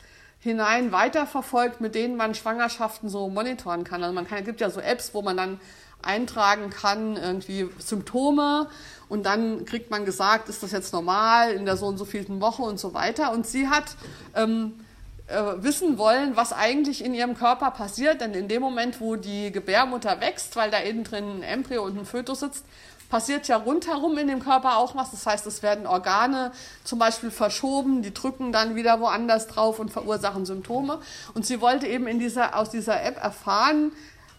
[0.42, 4.02] hinein weiterverfolgt, mit denen man Schwangerschaften so monitoren kann.
[4.02, 5.60] Also man kann, es gibt ja so Apps, wo man dann
[6.02, 8.68] eintragen kann, irgendwie Symptome
[9.08, 12.40] und dann kriegt man gesagt, ist das jetzt normal in der so und so vielen
[12.40, 13.30] Woche und so weiter.
[13.30, 13.94] Und sie hat
[14.34, 14.80] ähm,
[15.28, 19.52] äh, wissen wollen, was eigentlich in ihrem Körper passiert, denn in dem Moment, wo die
[19.52, 22.64] Gebärmutter wächst, weil da innen drin ein Embryo und ein Fötus sitzt,
[23.12, 25.10] passiert ja rundherum in dem Körper auch was.
[25.10, 26.50] Das heißt, es werden Organe
[26.82, 30.98] zum Beispiel verschoben, die drücken dann wieder woanders drauf und verursachen Symptome.
[31.34, 33.92] Und sie wollte eben in dieser, aus dieser App erfahren,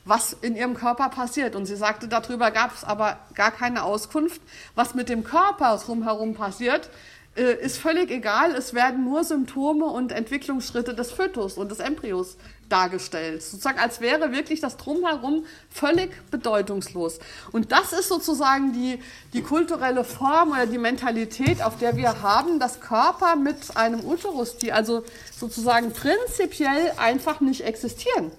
[0.06, 1.56] was in ihrem Körper passiert.
[1.56, 4.42] Und sie sagte, darüber gab es aber gar keine Auskunft.
[4.74, 6.90] Was mit dem Körper drumherum passiert,
[7.36, 8.56] äh, ist völlig egal.
[8.56, 12.38] Es werden nur Symptome und Entwicklungsschritte des Fötus und des Embryos
[12.74, 13.44] dargestellt.
[13.44, 17.20] Sozusagen, als wäre wirklich das Drumherum völlig bedeutungslos.
[17.52, 19.00] Und das ist sozusagen die,
[19.34, 24.58] die kulturelle Form oder die Mentalität, auf der wir haben, dass Körper mit einem Uterus,
[24.58, 25.04] die also
[25.38, 28.32] sozusagen prinzipiell einfach nicht existieren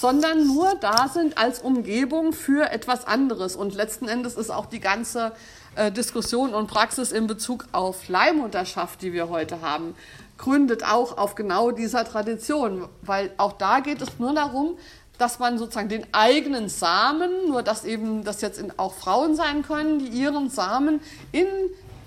[0.00, 3.54] sondern nur da sind als Umgebung für etwas anderes.
[3.54, 5.32] Und letzten Endes ist auch die ganze
[5.76, 9.94] äh, Diskussion und Praxis in Bezug auf Leihmutterschaft, die wir heute haben,
[10.40, 14.78] gründet auch auf genau dieser Tradition, weil auch da geht es nur darum,
[15.18, 19.98] dass man sozusagen den eigenen Samen, nur dass eben das jetzt auch Frauen sein können,
[19.98, 21.46] die ihren Samen in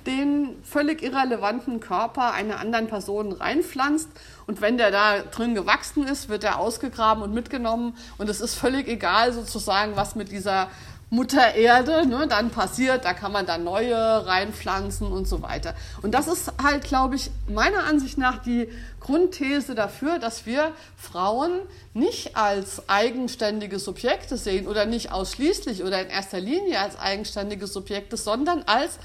[0.08, 4.10] den völlig irrelevanten Körper einer anderen Person reinpflanzt.
[4.48, 7.96] Und wenn der da drin gewachsen ist, wird er ausgegraben und mitgenommen.
[8.18, 10.70] Und es ist völlig egal sozusagen, was mit dieser
[11.14, 13.06] Mutter Erde ne, dann passiert.
[13.06, 15.76] Da kann man dann neue reinpflanzen und so weiter.
[16.02, 18.68] Und das ist halt, glaube ich, meiner Ansicht nach die
[19.00, 21.60] Grundthese dafür, dass wir Frauen
[21.94, 28.18] nicht als eigenständige Subjekte sehen oder nicht ausschließlich oder in erster Linie als eigenständige Subjekte,
[28.18, 28.98] sondern als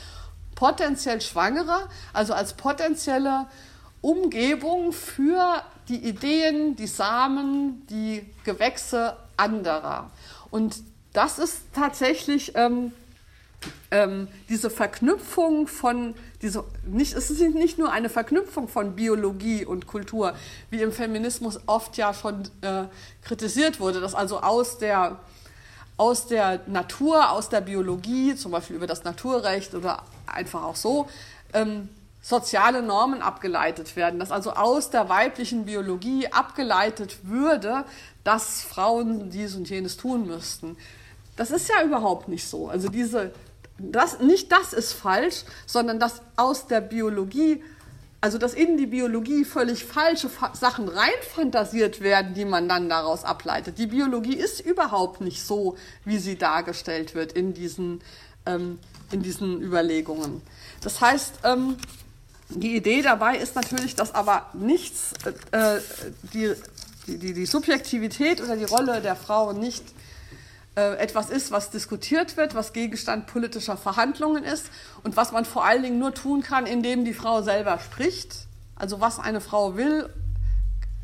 [0.54, 3.48] potenziell Schwangere, also als potenzielle
[4.00, 10.10] Umgebung für die Ideen, die Samen, die Gewächse anderer.
[10.50, 10.74] Und
[11.12, 12.92] das ist tatsächlich ähm,
[13.90, 19.86] ähm, diese Verknüpfung von, diese, nicht, es ist nicht nur eine Verknüpfung von Biologie und
[19.86, 20.34] Kultur,
[20.70, 22.84] wie im Feminismus oft ja schon äh,
[23.22, 25.18] kritisiert wurde, dass also aus der
[25.98, 31.08] aus der Natur, aus der Biologie, zum Beispiel über das Naturrecht oder einfach auch so,
[31.52, 31.88] ähm,
[32.22, 37.84] soziale Normen abgeleitet werden, dass also aus der weiblichen Biologie abgeleitet würde,
[38.22, 40.76] dass Frauen dies und jenes tun müssten.
[41.38, 42.68] Das ist ja überhaupt nicht so.
[42.68, 43.32] Also diese,
[43.78, 47.62] das, nicht das ist falsch, sondern dass aus der Biologie
[48.20, 53.78] also dass in die Biologie völlig falsche Sachen reinfantasiert werden, die man dann daraus ableitet.
[53.78, 58.00] Die Biologie ist überhaupt nicht so, wie sie dargestellt wird in diesen,
[58.44, 58.80] ähm,
[59.12, 60.42] in diesen Überlegungen.
[60.80, 61.76] Das heißt, ähm,
[62.48, 65.12] die Idee dabei ist natürlich, dass aber nichts,
[65.52, 65.78] äh,
[66.32, 66.54] die,
[67.06, 70.07] die, die Subjektivität oder die Rolle der Frau nicht äh,
[70.96, 74.70] etwas ist, was diskutiert wird, was Gegenstand politischer Verhandlungen ist
[75.02, 78.46] und was man vor allen Dingen nur tun kann, indem die Frau selber spricht.
[78.76, 80.08] Also was eine Frau will,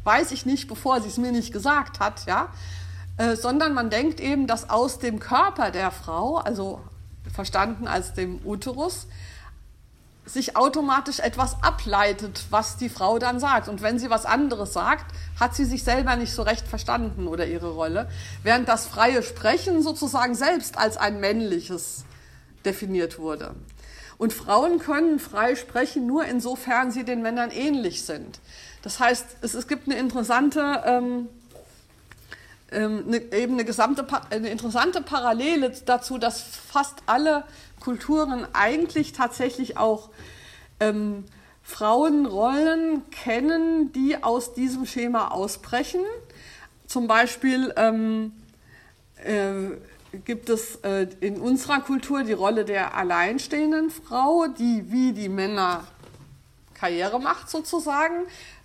[0.04, 2.48] weiß ich nicht, bevor sie es mir nicht gesagt hat, ja.
[3.16, 6.80] Äh, sondern man denkt eben, dass aus dem Körper der Frau, also
[7.32, 9.06] verstanden als dem Uterus,
[10.26, 13.68] sich automatisch etwas ableitet, was die Frau dann sagt.
[13.68, 15.04] Und wenn sie was anderes sagt,
[15.38, 18.08] hat sie sich selber nicht so recht verstanden oder ihre Rolle.
[18.42, 22.04] Während das freie Sprechen sozusagen selbst als ein männliches
[22.64, 23.54] definiert wurde.
[24.16, 28.40] Und Frauen können frei sprechen, nur insofern sie den Männern ähnlich sind.
[28.82, 31.28] Das heißt, es, es gibt eine interessante, ähm,
[32.70, 37.44] ähm, eine, eben eine, gesamte, eine interessante Parallele dazu, dass fast alle
[37.84, 40.08] Kulturen eigentlich tatsächlich auch
[40.80, 41.24] ähm,
[41.62, 46.00] Frauenrollen kennen, die aus diesem Schema ausbrechen.
[46.86, 48.32] Zum Beispiel ähm,
[49.22, 55.28] äh, gibt es äh, in unserer Kultur die Rolle der alleinstehenden Frau, die wie die
[55.28, 55.84] Männer
[56.74, 58.24] Karriere macht sozusagen.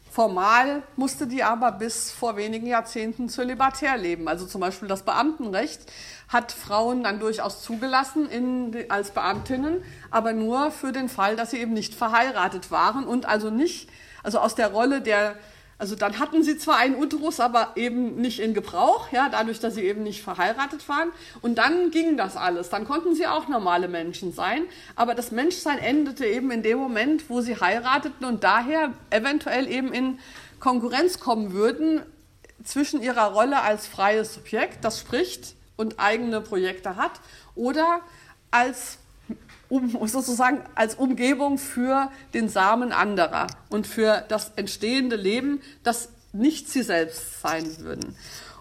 [0.10, 4.28] Formal musste die aber bis vor wenigen Jahrzehnten zölibatär leben.
[4.28, 5.82] Also zum Beispiel das Beamtenrecht
[6.28, 11.58] hat Frauen dann durchaus zugelassen in, als Beamtinnen, aber nur für den Fall, dass sie
[11.58, 13.90] eben nicht verheiratet waren und also nicht,
[14.24, 15.36] also aus der Rolle der
[15.80, 19.76] also dann hatten sie zwar einen Uterus, aber eben nicht in Gebrauch, ja, dadurch, dass
[19.76, 21.10] sie eben nicht verheiratet waren.
[21.42, 22.70] Und dann ging das alles.
[22.70, 24.64] Dann konnten sie auch normale Menschen sein.
[24.98, 29.94] Aber das Menschsein endete eben in dem Moment, wo sie heirateten und daher eventuell eben
[29.94, 30.20] in
[30.60, 32.02] Konkurrenz kommen würden
[32.62, 37.14] zwischen ihrer Rolle als freies Subjekt, das spricht und eigene Projekte hat,
[37.56, 38.02] oder
[38.52, 38.98] als
[39.70, 46.70] um, sozusagen als Umgebung für den Samen anderer und für das entstehende Leben, das nicht
[46.70, 48.16] sie selbst sein würden.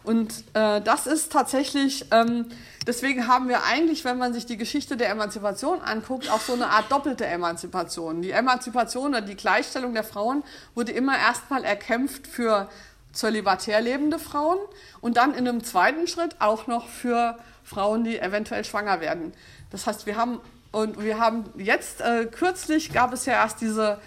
[0.05, 2.47] Und äh, das ist tatsächlich, ähm,
[2.87, 6.69] deswegen haben wir eigentlich, wenn man sich die Geschichte der Emanzipation anguckt, auch so eine
[6.69, 8.23] Art doppelte Emanzipation.
[8.23, 10.45] Die Emanzipation oder die Gleichstellung der Frauen
[10.75, 12.71] wurde immer erstmal erkämpft für
[13.13, 14.59] zölibatär lebende Frauen
[15.01, 19.33] und dann in einem zweiten Schritt auch noch für Frauen, die eventuell schwanger werden.
[19.71, 20.41] Das heißt, wir haben
[20.71, 23.99] und wir haben jetzt, äh, kürzlich gab es ja erst diese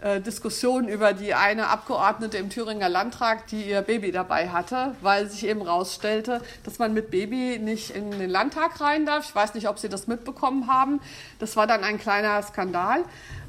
[0.00, 5.30] äh, Diskussion über die eine Abgeordnete im Thüringer Landtag, die ihr Baby dabei hatte, weil
[5.30, 9.28] sich eben herausstellte, dass man mit Baby nicht in den Landtag rein darf.
[9.28, 11.00] Ich weiß nicht, ob Sie das mitbekommen haben.
[11.38, 13.04] Das war dann ein kleiner Skandal,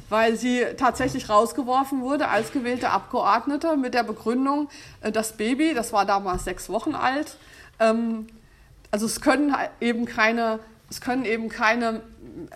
[0.09, 4.69] weil sie tatsächlich rausgeworfen wurde als gewählte Abgeordnete mit der Begründung,
[5.01, 7.37] äh, das Baby, das war damals sechs Wochen alt,
[7.79, 8.27] ähm,
[8.91, 10.59] also es können eben keine
[10.91, 12.01] es können eben keine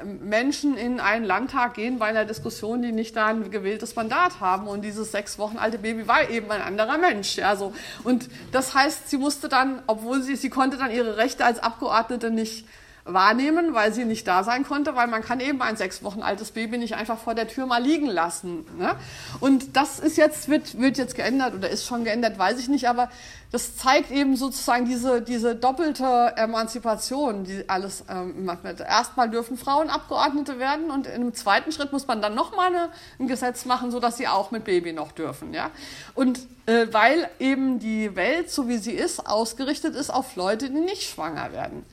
[0.03, 4.67] Menschen in einen Landtag gehen bei einer Diskussion, die nicht da ein gewähltes Mandat haben.
[4.67, 7.37] Und dieses sechs Wochen alte Baby war eben ein anderer Mensch.
[7.37, 7.73] Ja, so.
[8.03, 12.31] Und das heißt, sie musste dann, obwohl sie, sie konnte dann ihre Rechte als Abgeordnete
[12.31, 12.65] nicht
[13.05, 16.51] wahrnehmen, weil sie nicht da sein konnte, weil man kann eben ein sechs Wochen altes
[16.51, 18.65] Baby nicht einfach vor der Tür mal liegen lassen.
[18.79, 18.95] Ne?
[19.39, 22.89] Und das ist jetzt, wird, wird jetzt geändert oder ist schon geändert, weiß ich nicht,
[22.89, 23.09] aber
[23.51, 28.51] das zeigt eben sozusagen diese, diese doppelte Emanzipation, die alles ähm.
[28.85, 32.71] Erstmal dürfen Frauen Abgeordnete werden und im zweiten Schritt muss man dann nochmal
[33.19, 35.53] ein Gesetz machen, sodass sie auch mit Baby noch dürfen.
[35.53, 35.69] Ja?
[36.15, 40.79] Und äh, weil eben die Welt, so wie sie ist, ausgerichtet ist auf Leute, die
[40.79, 41.85] nicht schwanger werden.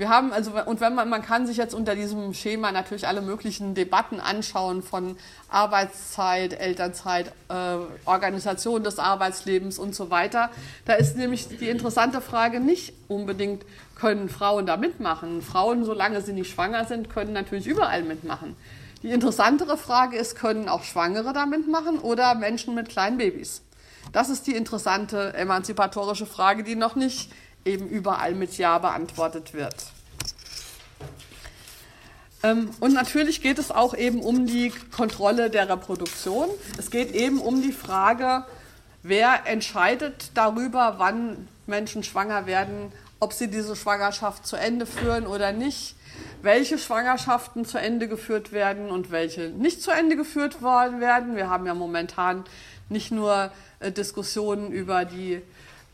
[0.00, 3.20] Wir haben also, und wenn man, man kann sich jetzt unter diesem Schema natürlich alle
[3.20, 5.18] möglichen Debatten anschauen von
[5.50, 7.76] Arbeitszeit, Elternzeit, äh,
[8.06, 10.48] Organisation des Arbeitslebens und so weiter.
[10.86, 15.42] Da ist nämlich die interessante Frage nicht unbedingt, können Frauen da mitmachen?
[15.42, 18.56] Frauen, solange sie nicht schwanger sind, können natürlich überall mitmachen.
[19.02, 23.60] Die interessantere Frage ist, können auch Schwangere da mitmachen oder Menschen mit kleinen Babys?
[24.12, 27.30] Das ist die interessante emanzipatorische Frage, die noch nicht
[27.64, 29.74] eben überall mit Ja beantwortet wird.
[32.42, 36.48] Ähm, und natürlich geht es auch eben um die Kontrolle der Reproduktion.
[36.78, 38.44] Es geht eben um die Frage,
[39.02, 45.52] wer entscheidet darüber, wann Menschen schwanger werden, ob sie diese Schwangerschaft zu Ende führen oder
[45.52, 45.94] nicht,
[46.42, 51.36] welche Schwangerschaften zu Ende geführt werden und welche nicht zu Ende geführt werden.
[51.36, 52.44] Wir haben ja momentan
[52.88, 55.42] nicht nur äh, Diskussionen über die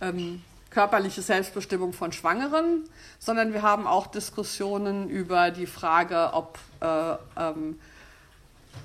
[0.00, 0.42] ähm,
[0.76, 2.84] körperliche Selbstbestimmung von Schwangeren,
[3.18, 7.80] sondern wir haben auch Diskussionen über die Frage, ob äh, ähm,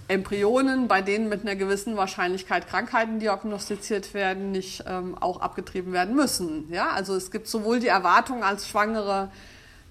[0.07, 6.15] Embryonen, bei denen mit einer gewissen Wahrscheinlichkeit Krankheiten diagnostiziert werden, nicht ähm, auch abgetrieben werden
[6.15, 6.71] müssen.
[6.71, 6.91] Ja?
[6.91, 9.29] Also es gibt sowohl die Erwartung als Schwangere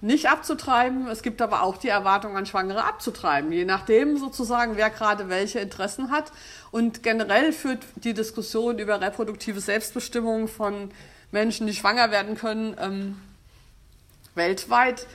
[0.01, 4.89] nicht abzutreiben, es gibt aber auch die Erwartung an Schwangere abzutreiben, je nachdem sozusagen, wer
[4.89, 6.31] gerade welche Interessen hat.
[6.71, 10.89] Und generell führt die Diskussion über reproduktive Selbstbestimmung von
[11.31, 13.21] Menschen, die schwanger werden können, ähm,
[14.35, 15.07] weltweit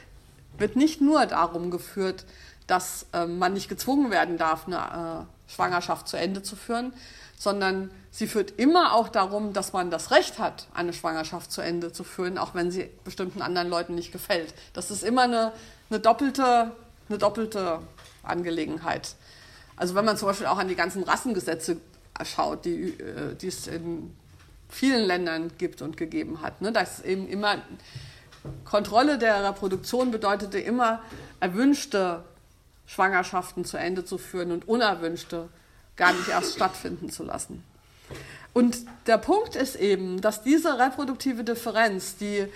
[0.59, 2.25] wird nicht nur darum geführt,
[2.67, 6.93] dass ähm, man nicht gezwungen werden darf, eine äh, Schwangerschaft zu Ende zu führen,
[7.39, 11.93] sondern sie führt immer auch darum, dass man das Recht hat, eine Schwangerschaft zu Ende
[11.93, 14.55] zu führen, auch wenn sie bestimmten anderen Leuten nicht gefällt.
[14.73, 15.53] Das ist immer eine,
[15.91, 16.73] eine, doppelte,
[17.09, 17.81] eine doppelte
[18.23, 19.14] Angelegenheit.
[19.77, 21.77] Also wenn man zum Beispiel auch an die ganzen Rassengesetze
[22.25, 24.17] schaut, die, äh, die es in
[24.69, 26.61] vielen Ländern gibt und gegeben hat.
[26.61, 26.73] Ne?
[26.73, 27.59] Dass eben immer
[28.64, 31.01] Kontrolle der Reproduktion bedeutete immer
[31.41, 32.25] erwünschte
[32.87, 35.49] Schwangerschaften zu Ende zu führen und unerwünschte
[35.97, 37.64] gar nicht erst stattfinden zu lassen.
[38.53, 42.47] Und der Punkt ist eben, dass diese reproduktive Differenz, die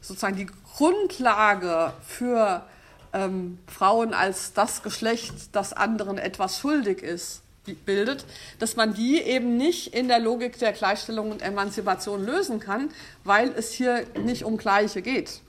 [0.00, 2.66] sozusagen die Grundlage für
[3.12, 7.42] ähm, Frauen als das Geschlecht, das anderen etwas schuldig ist,
[7.74, 8.24] bildet,
[8.58, 12.90] dass man die eben nicht in der Logik der Gleichstellung und Emanzipation lösen kann,
[13.24, 15.40] weil es hier nicht um Gleiche geht,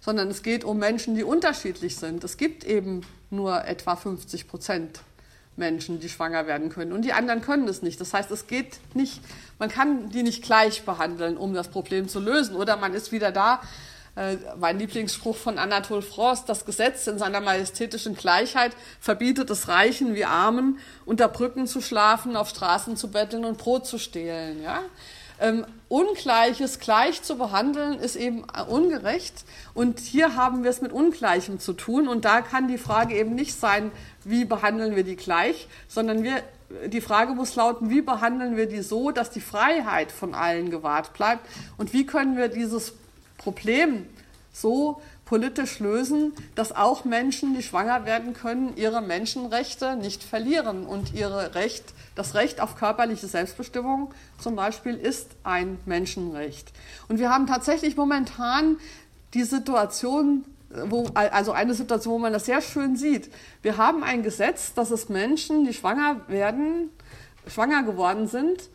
[0.00, 2.24] sondern es geht um Menschen, die unterschiedlich sind.
[2.24, 5.00] Es gibt eben nur etwa 50 Prozent
[5.56, 8.00] Menschen, die schwanger werden können und die anderen können es nicht.
[8.00, 9.20] Das heißt, es geht nicht,
[9.58, 12.56] man kann die nicht gleich behandeln, um das Problem zu lösen.
[12.56, 13.60] Oder man ist wieder da,
[14.14, 20.14] äh, mein Lieblingsspruch von Anatole Frost, das Gesetz in seiner majestätischen Gleichheit verbietet es Reichen
[20.14, 24.62] wie Armen, unter Brücken zu schlafen, auf Straßen zu betteln und Brot zu stehlen.
[24.62, 24.80] Ja?
[25.40, 29.44] Ähm, Ungleiches gleich zu behandeln, ist eben ungerecht.
[29.72, 32.06] Und hier haben wir es mit Ungleichem zu tun.
[32.06, 33.92] Und da kann die Frage eben nicht sein,
[34.24, 36.42] wie behandeln wir die gleich, sondern wir,
[36.86, 41.14] die Frage muss lauten, wie behandeln wir die so, dass die Freiheit von allen gewahrt
[41.14, 41.46] bleibt?
[41.76, 42.94] Und wie können wir dieses
[43.42, 44.06] Problem
[44.52, 51.14] so politisch lösen, dass auch Menschen, die schwanger werden können, ihre Menschenrechte nicht verlieren und
[51.14, 51.84] ihre Recht,
[52.14, 56.70] das Recht auf körperliche Selbstbestimmung zum Beispiel ist ein Menschenrecht.
[57.08, 58.76] Und wir haben tatsächlich momentan
[59.32, 63.30] die Situation, wo, also eine Situation, wo man das sehr schön sieht.
[63.62, 66.90] Wir haben ein Gesetz, dass es Menschen, die schwanger werden,
[67.46, 68.68] schwanger geworden sind,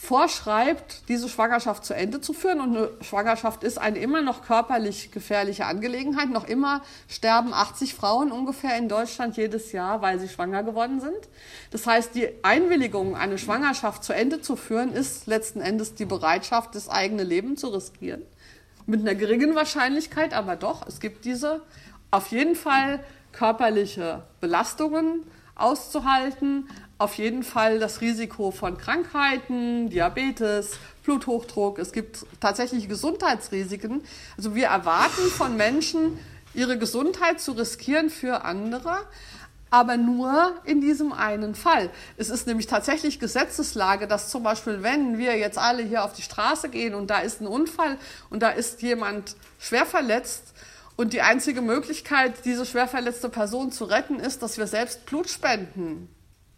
[0.00, 2.60] vorschreibt, diese Schwangerschaft zu Ende zu führen.
[2.60, 6.30] Und eine Schwangerschaft ist eine immer noch körperlich gefährliche Angelegenheit.
[6.30, 11.28] Noch immer sterben 80 Frauen ungefähr in Deutschland jedes Jahr, weil sie schwanger geworden sind.
[11.70, 16.74] Das heißt, die Einwilligung, eine Schwangerschaft zu Ende zu führen, ist letzten Endes die Bereitschaft,
[16.74, 18.22] das eigene Leben zu riskieren.
[18.86, 21.60] Mit einer geringen Wahrscheinlichkeit, aber doch, es gibt diese
[22.10, 25.24] auf jeden Fall körperliche Belastungen
[25.60, 31.78] auszuhalten, auf jeden Fall das Risiko von Krankheiten, Diabetes, Bluthochdruck.
[31.78, 34.02] Es gibt tatsächlich Gesundheitsrisiken.
[34.36, 36.18] Also wir erwarten von Menschen,
[36.52, 38.98] ihre Gesundheit zu riskieren für andere,
[39.70, 41.90] aber nur in diesem einen Fall.
[42.16, 46.22] Es ist nämlich tatsächlich Gesetzeslage, dass zum Beispiel, wenn wir jetzt alle hier auf die
[46.22, 47.96] Straße gehen und da ist ein Unfall
[48.30, 50.52] und da ist jemand schwer verletzt,
[51.00, 55.30] und die einzige Möglichkeit, diese schwer verletzte Person zu retten, ist, dass wir selbst Blut
[55.30, 56.08] spenden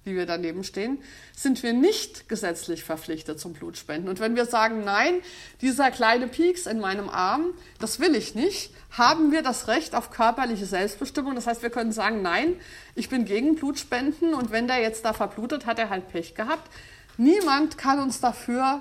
[0.04, 0.98] wie wir daneben stehen,
[1.36, 4.08] sind wir nicht gesetzlich verpflichtet zum Blutspenden.
[4.08, 5.14] Und wenn wir sagen, nein,
[5.60, 10.10] dieser kleine Pieks in meinem Arm, das will ich nicht, haben wir das Recht auf
[10.10, 11.34] körperliche Selbstbestimmung.
[11.34, 12.56] Das heißt, wir können sagen, nein,
[12.94, 16.68] ich bin gegen Blutspenden und wenn der jetzt da verblutet, hat er halt Pech gehabt.
[17.16, 18.80] Niemand kann uns dafür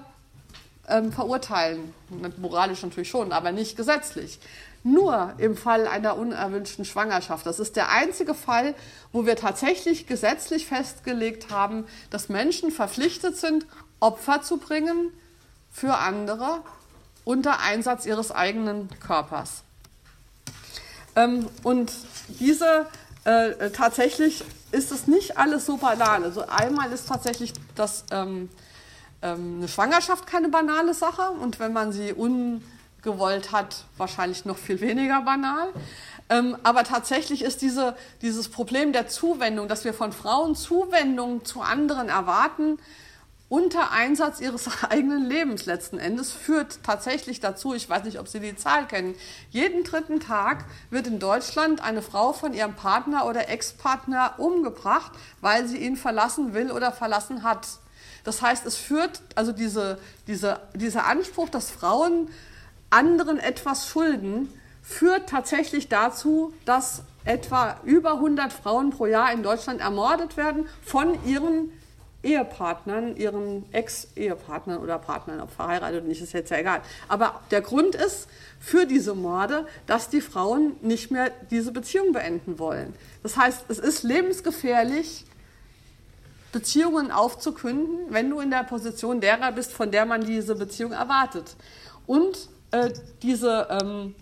[0.89, 1.93] ähm, verurteilen.
[2.37, 4.39] Moralisch natürlich schon, aber nicht gesetzlich
[4.83, 7.45] nur im Fall einer unerwünschten Schwangerschaft.
[7.45, 8.73] Das ist der einzige Fall,
[9.11, 13.65] wo wir tatsächlich gesetzlich festgelegt haben, dass Menschen verpflichtet sind,
[13.99, 15.11] Opfer zu bringen
[15.71, 16.61] für andere
[17.23, 19.63] unter Einsatz ihres eigenen Körpers.
[21.15, 21.91] Ähm, und
[22.39, 22.87] diese
[23.23, 26.23] äh, tatsächlich ist es nicht alles so banal.
[26.23, 28.49] Also einmal ist tatsächlich das ähm,
[29.21, 32.63] ähm, eine Schwangerschaft keine banale Sache und wenn man sie un
[33.01, 35.69] gewollt hat, wahrscheinlich noch viel weniger banal.
[36.29, 41.61] Ähm, aber tatsächlich ist diese, dieses Problem der Zuwendung, dass wir von Frauen Zuwendung zu
[41.61, 42.79] anderen erwarten,
[43.49, 48.39] unter Einsatz ihres eigenen Lebens letzten Endes, führt tatsächlich dazu, ich weiß nicht, ob Sie
[48.39, 49.13] die Zahl kennen,
[49.49, 55.67] jeden dritten Tag wird in Deutschland eine Frau von ihrem Partner oder Ex-Partner umgebracht, weil
[55.67, 57.67] sie ihn verlassen will oder verlassen hat.
[58.23, 62.29] Das heißt, es führt, also diese, diese, dieser Anspruch, dass Frauen
[62.91, 64.49] anderen etwas schulden,
[64.83, 71.23] führt tatsächlich dazu, dass etwa über 100 Frauen pro Jahr in Deutschland ermordet werden von
[71.25, 71.71] ihren
[72.23, 76.81] Ehepartnern, ihren Ex-Ehepartnern oder Partnern, ob verheiratet oder nicht, ist jetzt ja egal.
[77.07, 78.27] Aber der Grund ist
[78.59, 82.93] für diese Morde, dass die Frauen nicht mehr diese Beziehung beenden wollen.
[83.23, 85.25] Das heißt, es ist lebensgefährlich,
[86.51, 91.55] Beziehungen aufzukünden, wenn du in der Position derer bist, von der man diese Beziehung erwartet.
[92.05, 92.91] Und äh,
[93.21, 94.15] diese, ähm,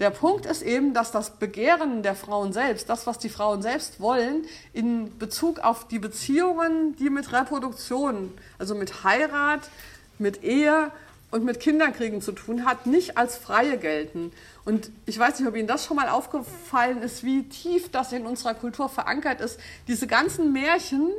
[0.00, 4.00] der Punkt ist eben, dass das Begehren der Frauen selbst, das, was die Frauen selbst
[4.00, 9.70] wollen, in Bezug auf die Beziehungen, die mit Reproduktion, also mit Heirat,
[10.18, 10.90] mit Ehe
[11.30, 14.32] und mit Kinderkriegen zu tun hat, nicht als freie gelten.
[14.64, 18.26] Und ich weiß nicht, ob Ihnen das schon mal aufgefallen ist, wie tief das in
[18.26, 19.60] unserer Kultur verankert ist.
[19.86, 21.10] Diese ganzen Märchen,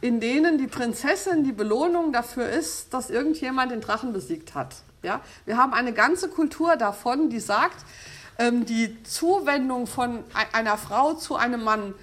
[0.00, 4.76] in denen die Prinzessin die Belohnung dafür ist, dass irgendjemand den Drachen besiegt hat.
[5.04, 5.20] Ja?
[5.44, 7.84] Wir haben eine ganze Kultur davon, die sagt,
[8.38, 11.94] ähm, die Zuwendung von einer Frau zu einem Mann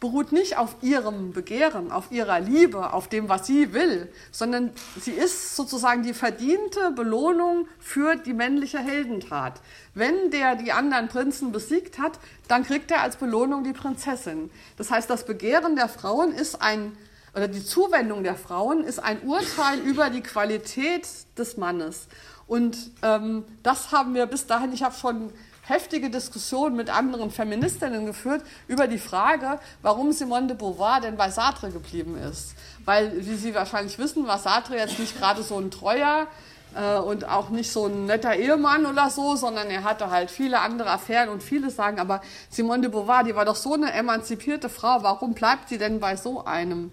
[0.00, 5.10] beruht nicht auf ihrem Begehren, auf ihrer Liebe, auf dem, was sie will, sondern sie
[5.10, 9.60] ist sozusagen die verdiente Belohnung für die männliche Heldentat.
[9.94, 12.18] Wenn der die anderen Prinzen besiegt hat,
[12.48, 14.50] dann kriegt er als Belohnung die Prinzessin.
[14.78, 16.96] Das heißt, das Begehren der Frauen ist ein,
[17.34, 21.06] oder die Zuwendung der Frauen ist ein Urteil über die Qualität
[21.38, 22.08] des Mannes.
[22.46, 28.04] Und ähm, das haben wir bis dahin, ich habe schon heftige Diskussionen mit anderen Feministinnen
[28.04, 32.54] geführt über die Frage, warum Simone de Beauvoir denn bei Sartre geblieben ist.
[32.84, 36.26] Weil, wie Sie wahrscheinlich wissen, war Sartre jetzt nicht gerade so ein treuer
[36.74, 40.60] äh, und auch nicht so ein netter Ehemann oder so, sondern er hatte halt viele
[40.60, 44.68] andere Affären und viele sagen, aber Simone de Beauvoir, die war doch so eine emanzipierte
[44.68, 46.92] Frau, warum bleibt sie denn bei so einem?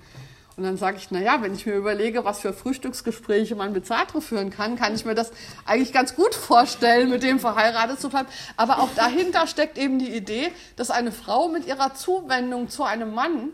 [0.58, 3.86] Und dann sage ich, na ja, wenn ich mir überlege, was für Frühstücksgespräche man mit
[3.86, 5.32] Sartre führen kann, kann ich mir das
[5.66, 8.28] eigentlich ganz gut vorstellen, mit dem verheiratet zu bleiben.
[8.56, 13.14] Aber auch dahinter steckt eben die Idee, dass eine Frau mit ihrer Zuwendung zu einem
[13.14, 13.52] Mann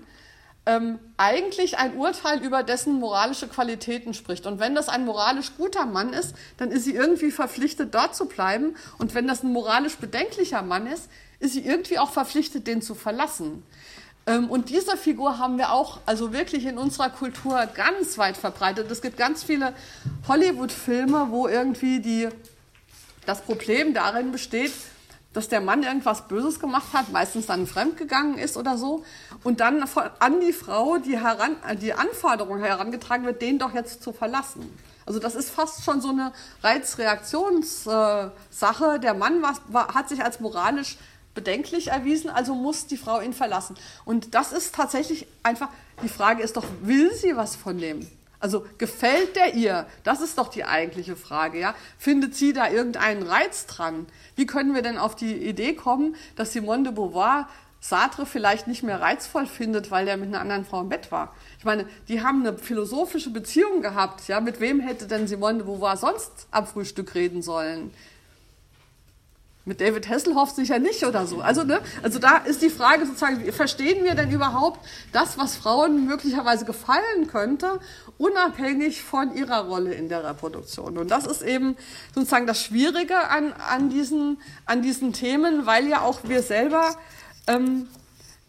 [0.65, 4.45] ähm, eigentlich ein Urteil über dessen moralische Qualitäten spricht.
[4.45, 8.27] Und wenn das ein moralisch guter Mann ist, dann ist sie irgendwie verpflichtet, dort zu
[8.27, 8.77] bleiben.
[8.97, 12.95] Und wenn das ein moralisch bedenklicher Mann ist, ist sie irgendwie auch verpflichtet, den zu
[12.95, 13.63] verlassen.
[14.25, 18.89] Ähm, und diese Figur haben wir auch, also wirklich in unserer Kultur ganz weit verbreitet.
[18.89, 19.73] Es gibt ganz viele
[20.27, 22.29] Hollywood-Filme, wo irgendwie die,
[23.25, 24.71] das Problem darin besteht,
[25.33, 29.03] dass der Mann irgendwas Böses gemacht hat, meistens dann fremdgegangen ist oder so,
[29.43, 29.83] und dann
[30.19, 34.71] an die Frau die, heran, die Anforderung herangetragen wird, den doch jetzt zu verlassen.
[35.05, 38.99] Also das ist fast schon so eine Reizreaktionssache.
[39.01, 40.97] Der Mann war, war, hat sich als moralisch
[41.33, 43.75] bedenklich erwiesen, also muss die Frau ihn verlassen.
[44.05, 45.69] Und das ist tatsächlich einfach,
[46.03, 48.07] die Frage ist doch, will sie was von dem?
[48.43, 49.85] Also gefällt der ihr?
[50.03, 51.75] Das ist doch die eigentliche Frage, ja?
[51.97, 54.05] Findet sie da irgendeinen Reiz dran?
[54.35, 57.47] Wie können wir denn auf die Idee kommen, dass Simone de Beauvoir
[57.79, 61.33] Sartre vielleicht nicht mehr reizvoll findet, weil er mit einer anderen Frau im Bett war?
[61.57, 64.41] Ich meine, die haben eine philosophische Beziehung gehabt, ja?
[64.41, 67.91] Mit wem hätte denn Simone de Beauvoir sonst am Frühstück reden sollen?
[69.65, 71.39] Mit David Hasselhoff sicher nicht oder so.
[71.39, 76.05] Also, ne, also da ist die Frage sozusagen, verstehen wir denn überhaupt das, was Frauen
[76.05, 77.79] möglicherweise gefallen könnte,
[78.17, 80.97] unabhängig von ihrer Rolle in der Reproduktion?
[80.97, 81.77] Und das ist eben
[82.13, 86.97] sozusagen das Schwierige an, an, diesen, an diesen Themen, weil ja auch wir selber,
[87.47, 87.87] ähm,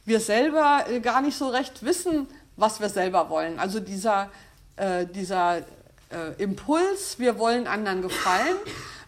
[0.04, 3.60] wir selber gar nicht so recht wissen, was wir selber wollen.
[3.60, 4.30] Also dieser,
[4.74, 5.62] äh, dieser äh,
[6.38, 8.56] Impuls, wir wollen anderen gefallen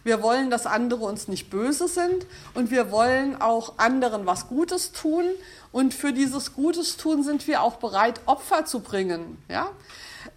[0.07, 4.91] wir wollen, dass andere uns nicht böse sind und wir wollen auch anderen was Gutes
[4.91, 5.25] tun.
[5.71, 9.37] Und für dieses Gutes tun sind wir auch bereit, Opfer zu bringen.
[9.49, 9.69] Ja?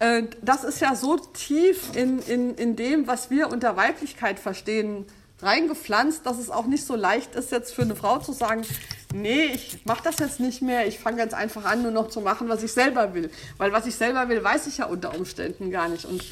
[0.01, 5.07] Äh, das ist ja so tief in, in, in dem, was wir unter Weiblichkeit verstehen,
[5.41, 8.63] reingepflanzt, dass es auch nicht so leicht ist, jetzt für eine Frau zu sagen,
[9.15, 12.21] nee, ich mache das jetzt nicht mehr, ich fange ganz einfach an, nur noch zu
[12.21, 13.31] machen, was ich selber will.
[13.57, 16.05] Weil was ich selber will, weiß ich ja unter Umständen gar nicht.
[16.05, 16.23] Und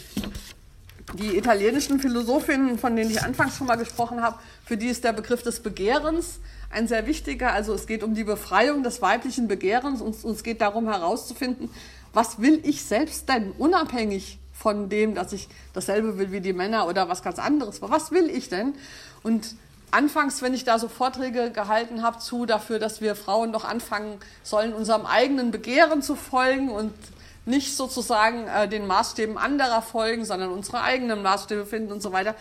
[1.15, 5.13] die italienischen Philosophinnen, von denen ich anfangs schon mal gesprochen habe, für die ist der
[5.13, 6.41] Begriff des Begehrens
[6.71, 7.53] ein sehr wichtiger.
[7.53, 11.71] Also es geht um die Befreiung des weiblichen Begehrens und es geht darum herauszufinden,
[12.13, 16.89] was will ich selbst denn, unabhängig von dem, dass ich dasselbe will wie die Männer
[16.89, 17.81] oder was ganz anderes.
[17.81, 18.75] Was will ich denn?
[19.23, 19.55] Und
[19.91, 24.19] anfangs, wenn ich da so Vorträge gehalten habe zu dafür, dass wir Frauen doch anfangen
[24.43, 26.93] sollen, unserem eigenen Begehren zu folgen und
[27.49, 32.35] nicht sozusagen äh, den Maßstäben anderer folgen, sondern unsere eigenen Maßstäbe finden und so weiter.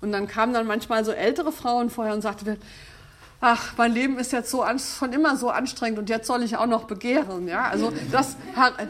[0.00, 2.58] Und dann kamen dann manchmal so ältere Frauen vorher und sagten,
[3.44, 6.66] ach, mein Leben ist jetzt so schon immer so anstrengend und jetzt soll ich auch
[6.66, 7.46] noch begehren.
[7.46, 7.64] Ja?
[7.64, 8.36] Also das,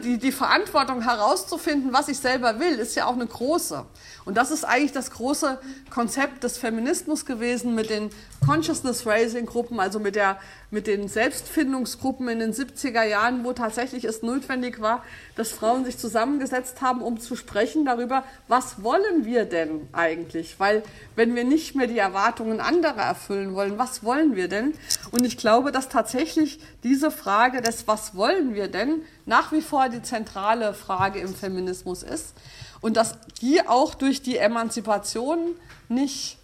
[0.01, 3.85] die, die Verantwortung herauszufinden, was ich selber will, ist ja auch eine große.
[4.23, 5.59] Und das ist eigentlich das große
[5.91, 8.09] Konzept des Feminismus gewesen mit den
[8.45, 10.39] Consciousness Raising Gruppen, also mit, der,
[10.71, 15.03] mit den Selbstfindungsgruppen in den 70er Jahren, wo tatsächlich es notwendig war,
[15.35, 20.59] dass Frauen sich zusammengesetzt haben, um zu sprechen darüber, was wollen wir denn eigentlich?
[20.59, 20.83] Weil
[21.15, 24.73] wenn wir nicht mehr die Erwartungen anderer erfüllen wollen, was wollen wir denn?
[25.11, 29.89] Und ich glaube, dass tatsächlich diese Frage des Was wollen wir denn nach wie vor
[29.89, 32.35] die zentrale Frage im Feminismus ist
[32.81, 35.55] und dass die auch durch die Emanzipation
[35.89, 36.37] nicht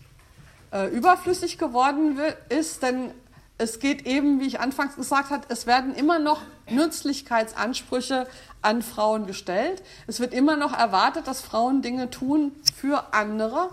[0.71, 2.17] äh, überflüssig geworden
[2.49, 3.11] ist, denn
[3.57, 8.25] es geht eben, wie ich anfangs gesagt habe, es werden immer noch Nützlichkeitsansprüche
[8.63, 9.83] an Frauen gestellt.
[10.07, 13.69] Es wird immer noch erwartet, dass Frauen Dinge tun für andere.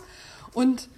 [0.53, 0.89] Und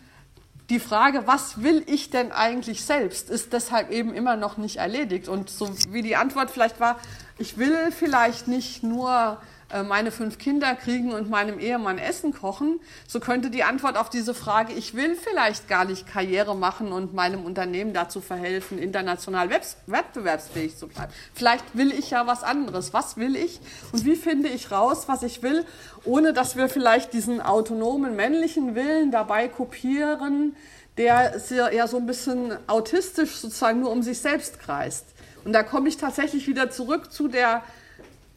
[0.71, 5.29] die Frage, was will ich denn eigentlich selbst, ist deshalb eben immer noch nicht erledigt.
[5.29, 6.99] Und so wie die Antwort vielleicht war,
[7.39, 9.39] ich will vielleicht nicht nur
[9.87, 14.35] meine fünf Kinder kriegen und meinem Ehemann Essen kochen, so könnte die Antwort auf diese
[14.35, 19.49] Frage, ich will vielleicht gar nicht Karriere machen und meinem Unternehmen dazu verhelfen, international
[19.87, 21.13] wettbewerbsfähig zu bleiben.
[21.35, 22.93] Vielleicht will ich ja was anderes.
[22.93, 23.61] Was will ich
[23.93, 25.65] und wie finde ich raus, was ich will,
[26.05, 30.57] ohne dass wir vielleicht diesen autonomen männlichen Willen dabei kopieren,
[30.97, 35.07] der ja so ein bisschen autistisch sozusagen nur um sich selbst kreist.
[35.45, 37.63] Und da komme ich tatsächlich wieder zurück zu der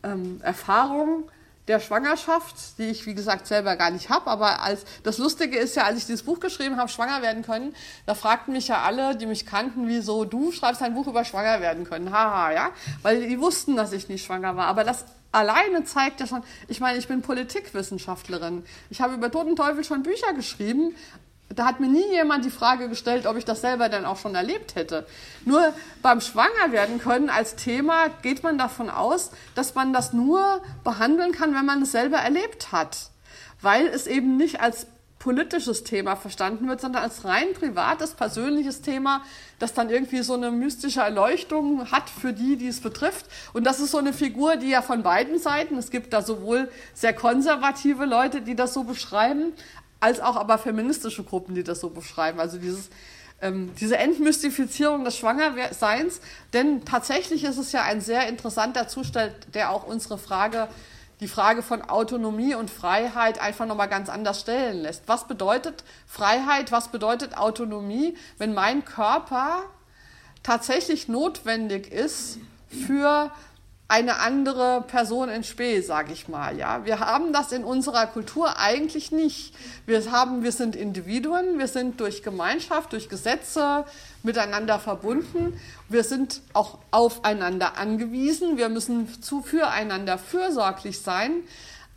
[0.04, 1.26] ähm, Erfahrung
[1.68, 5.76] der Schwangerschaft, die ich wie gesagt selber gar nicht habe, aber als das Lustige ist
[5.76, 7.74] ja, als ich dieses Buch geschrieben habe, schwanger werden können,
[8.06, 11.62] da fragten mich ja alle, die mich kannten, wieso du schreibst ein Buch über schwanger
[11.62, 12.70] werden können, haha, ja,
[13.01, 16.82] weil die wussten, dass ich nicht schwanger war, aber das alleine zeigt ja schon, ich
[16.82, 20.95] meine, ich bin Politikwissenschaftlerin, ich habe über Toten Teufel schon Bücher geschrieben,
[21.60, 24.36] da hat mir nie jemand die Frage gestellt, ob ich das selber dann auch schon
[24.36, 25.06] erlebt hätte.
[25.45, 31.32] Nur beim Schwangerwerden können als Thema geht man davon aus, dass man das nur behandeln
[31.32, 33.10] kann, wenn man es selber erlebt hat.
[33.62, 34.88] Weil es eben nicht als
[35.24, 39.22] politisches Thema verstanden wird, sondern als rein privates, persönliches Thema,
[39.58, 43.28] das dann irgendwie so eine mystische Erleuchtung hat für die, die es betrifft.
[43.54, 46.70] Und das ist so eine Figur, die ja von beiden Seiten, es gibt da sowohl
[46.93, 49.54] sehr konservative Leute, die das so beschreiben,
[50.04, 52.38] als auch aber feministische Gruppen, die das so beschreiben.
[52.41, 52.89] Also dieses,
[53.41, 56.20] ähm, diese Entmystifizierung des Schwangerseins.
[56.51, 60.68] Denn tatsächlich ist es ja ein sehr interessanter Zustand, der auch unsere Frage,
[61.22, 65.04] die Frage von Autonomie und Freiheit einfach nochmal ganz anders stellen lässt.
[65.08, 69.64] Was bedeutet Freiheit, was bedeutet Autonomie, wenn mein Körper
[70.43, 73.32] tatsächlich notwendig ist für
[73.88, 76.57] eine andere Person in Spee, sage ich mal.
[76.57, 79.53] Ja, wir haben das in unserer Kultur eigentlich nicht.
[79.86, 83.86] Wir haben, wir sind Individuen, wir sind durch Gemeinschaft, durch Gesetze
[84.23, 85.59] miteinander verbunden.
[85.89, 88.57] Wir sind auch aufeinander angewiesen.
[88.57, 91.43] Wir müssen zu füreinander fürsorglich sein.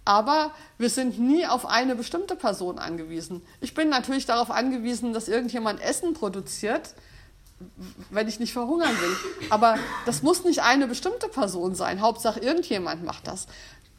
[0.05, 3.43] Aber wir sind nie auf eine bestimmte Person angewiesen.
[3.61, 6.95] Ich bin natürlich darauf angewiesen, dass irgendjemand Essen produziert
[8.11, 9.17] wenn ich nicht verhungern will.
[9.51, 12.01] Aber das muss nicht eine bestimmte Person sein.
[12.01, 13.47] Hauptsache irgendjemand macht das.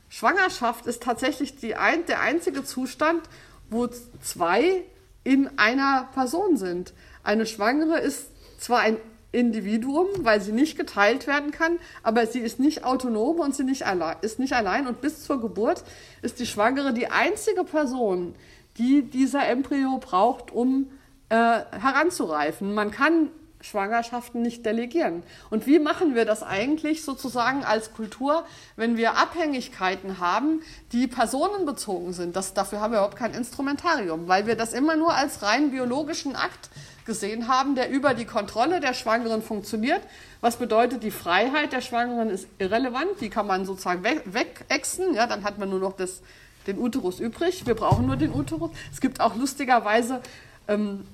[0.10, 3.22] Schwangerschaft ist tatsächlich die ein, der einzige Zustand,
[3.70, 3.88] wo
[4.22, 4.84] zwei
[5.24, 6.93] in einer Person sind.
[7.24, 8.28] Eine Schwangere ist
[8.60, 8.97] zwar ein
[9.34, 13.84] Individuum, weil sie nicht geteilt werden kann, aber sie ist nicht autonom und sie nicht
[14.22, 14.88] ist nicht allein.
[14.88, 15.84] Und bis zur Geburt
[16.22, 18.36] ist die Schwangere die einzige Person,
[18.78, 20.89] die dieser Embryo braucht, um
[21.30, 22.74] äh, heranzureifen.
[22.74, 23.30] Man kann
[23.68, 25.24] Schwangerschaften nicht delegieren.
[25.49, 28.45] Und wie machen wir das eigentlich sozusagen als Kultur,
[28.76, 30.61] wenn wir Abhängigkeiten haben,
[30.91, 32.36] die personenbezogen sind?
[32.36, 36.36] Das, dafür haben wir überhaupt kein Instrumentarium, weil wir das immer nur als rein biologischen
[36.36, 36.70] Akt
[37.05, 40.01] gesehen haben, der über die Kontrolle der Schwangeren funktioniert.
[40.41, 45.43] Was bedeutet, die Freiheit der Schwangeren ist irrelevant, die kann man sozusagen wegexen, ja, dann
[45.43, 46.22] hat man nur noch das,
[46.68, 47.65] den Uterus übrig.
[47.65, 48.72] Wir brauchen nur den Uterus.
[48.91, 50.22] Es gibt auch lustigerweise
[50.68, 51.05] ähm,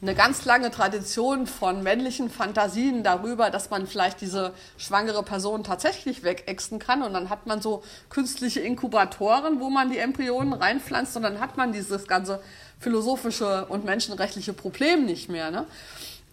[0.00, 6.22] eine ganz lange Tradition von männlichen Fantasien darüber, dass man vielleicht diese schwangere Person tatsächlich
[6.22, 7.02] wegexen kann.
[7.02, 11.56] Und dann hat man so künstliche Inkubatoren, wo man die Embryonen reinpflanzt und dann hat
[11.56, 12.40] man dieses ganze
[12.78, 15.50] philosophische und menschenrechtliche Problem nicht mehr.
[15.50, 15.66] Ne?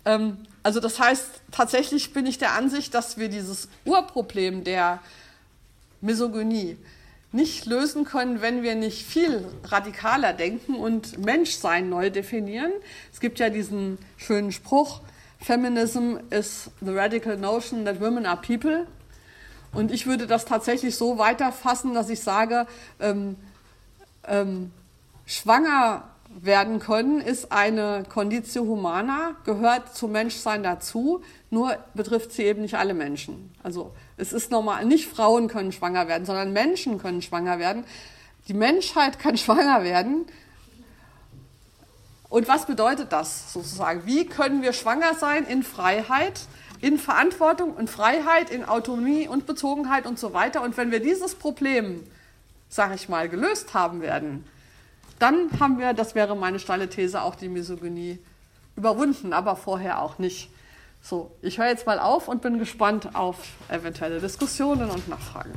[0.06, 5.02] Ähm, also das heißt, tatsächlich bin ich der Ansicht, dass wir dieses Urproblem der
[6.02, 6.78] Misogynie
[7.36, 12.72] nicht lösen können, wenn wir nicht viel radikaler denken und Menschsein neu definieren.
[13.12, 15.02] Es gibt ja diesen schönen Spruch,
[15.40, 18.88] Feminism is the radical notion that women are people.
[19.74, 22.66] Und ich würde das tatsächlich so weiterfassen, dass ich sage,
[23.02, 23.36] ähm,
[24.28, 24.72] ähm,
[25.26, 32.62] schwanger werden können, ist eine Conditio humana, gehört zum Menschsein dazu, nur betrifft sie eben
[32.62, 33.54] nicht alle Menschen.
[33.62, 37.86] Also es ist normal, nicht Frauen können schwanger werden, sondern Menschen können schwanger werden.
[38.48, 40.26] Die Menschheit kann schwanger werden.
[42.30, 44.06] Und was bedeutet das sozusagen?
[44.06, 46.42] Wie können wir schwanger sein in Freiheit,
[46.82, 50.62] in Verantwortung in Freiheit, in Autonomie und Bezogenheit und so weiter?
[50.62, 52.04] Und wenn wir dieses Problem,
[52.68, 54.46] sage ich mal, gelöst haben werden,
[55.20, 58.20] dann haben wir, das wäre meine steile These, auch die Misogynie
[58.76, 60.50] überwunden, aber vorher auch nicht.
[61.08, 63.38] So, ich höre jetzt mal auf und bin gespannt auf
[63.70, 65.52] eventuelle Diskussionen und Nachfragen.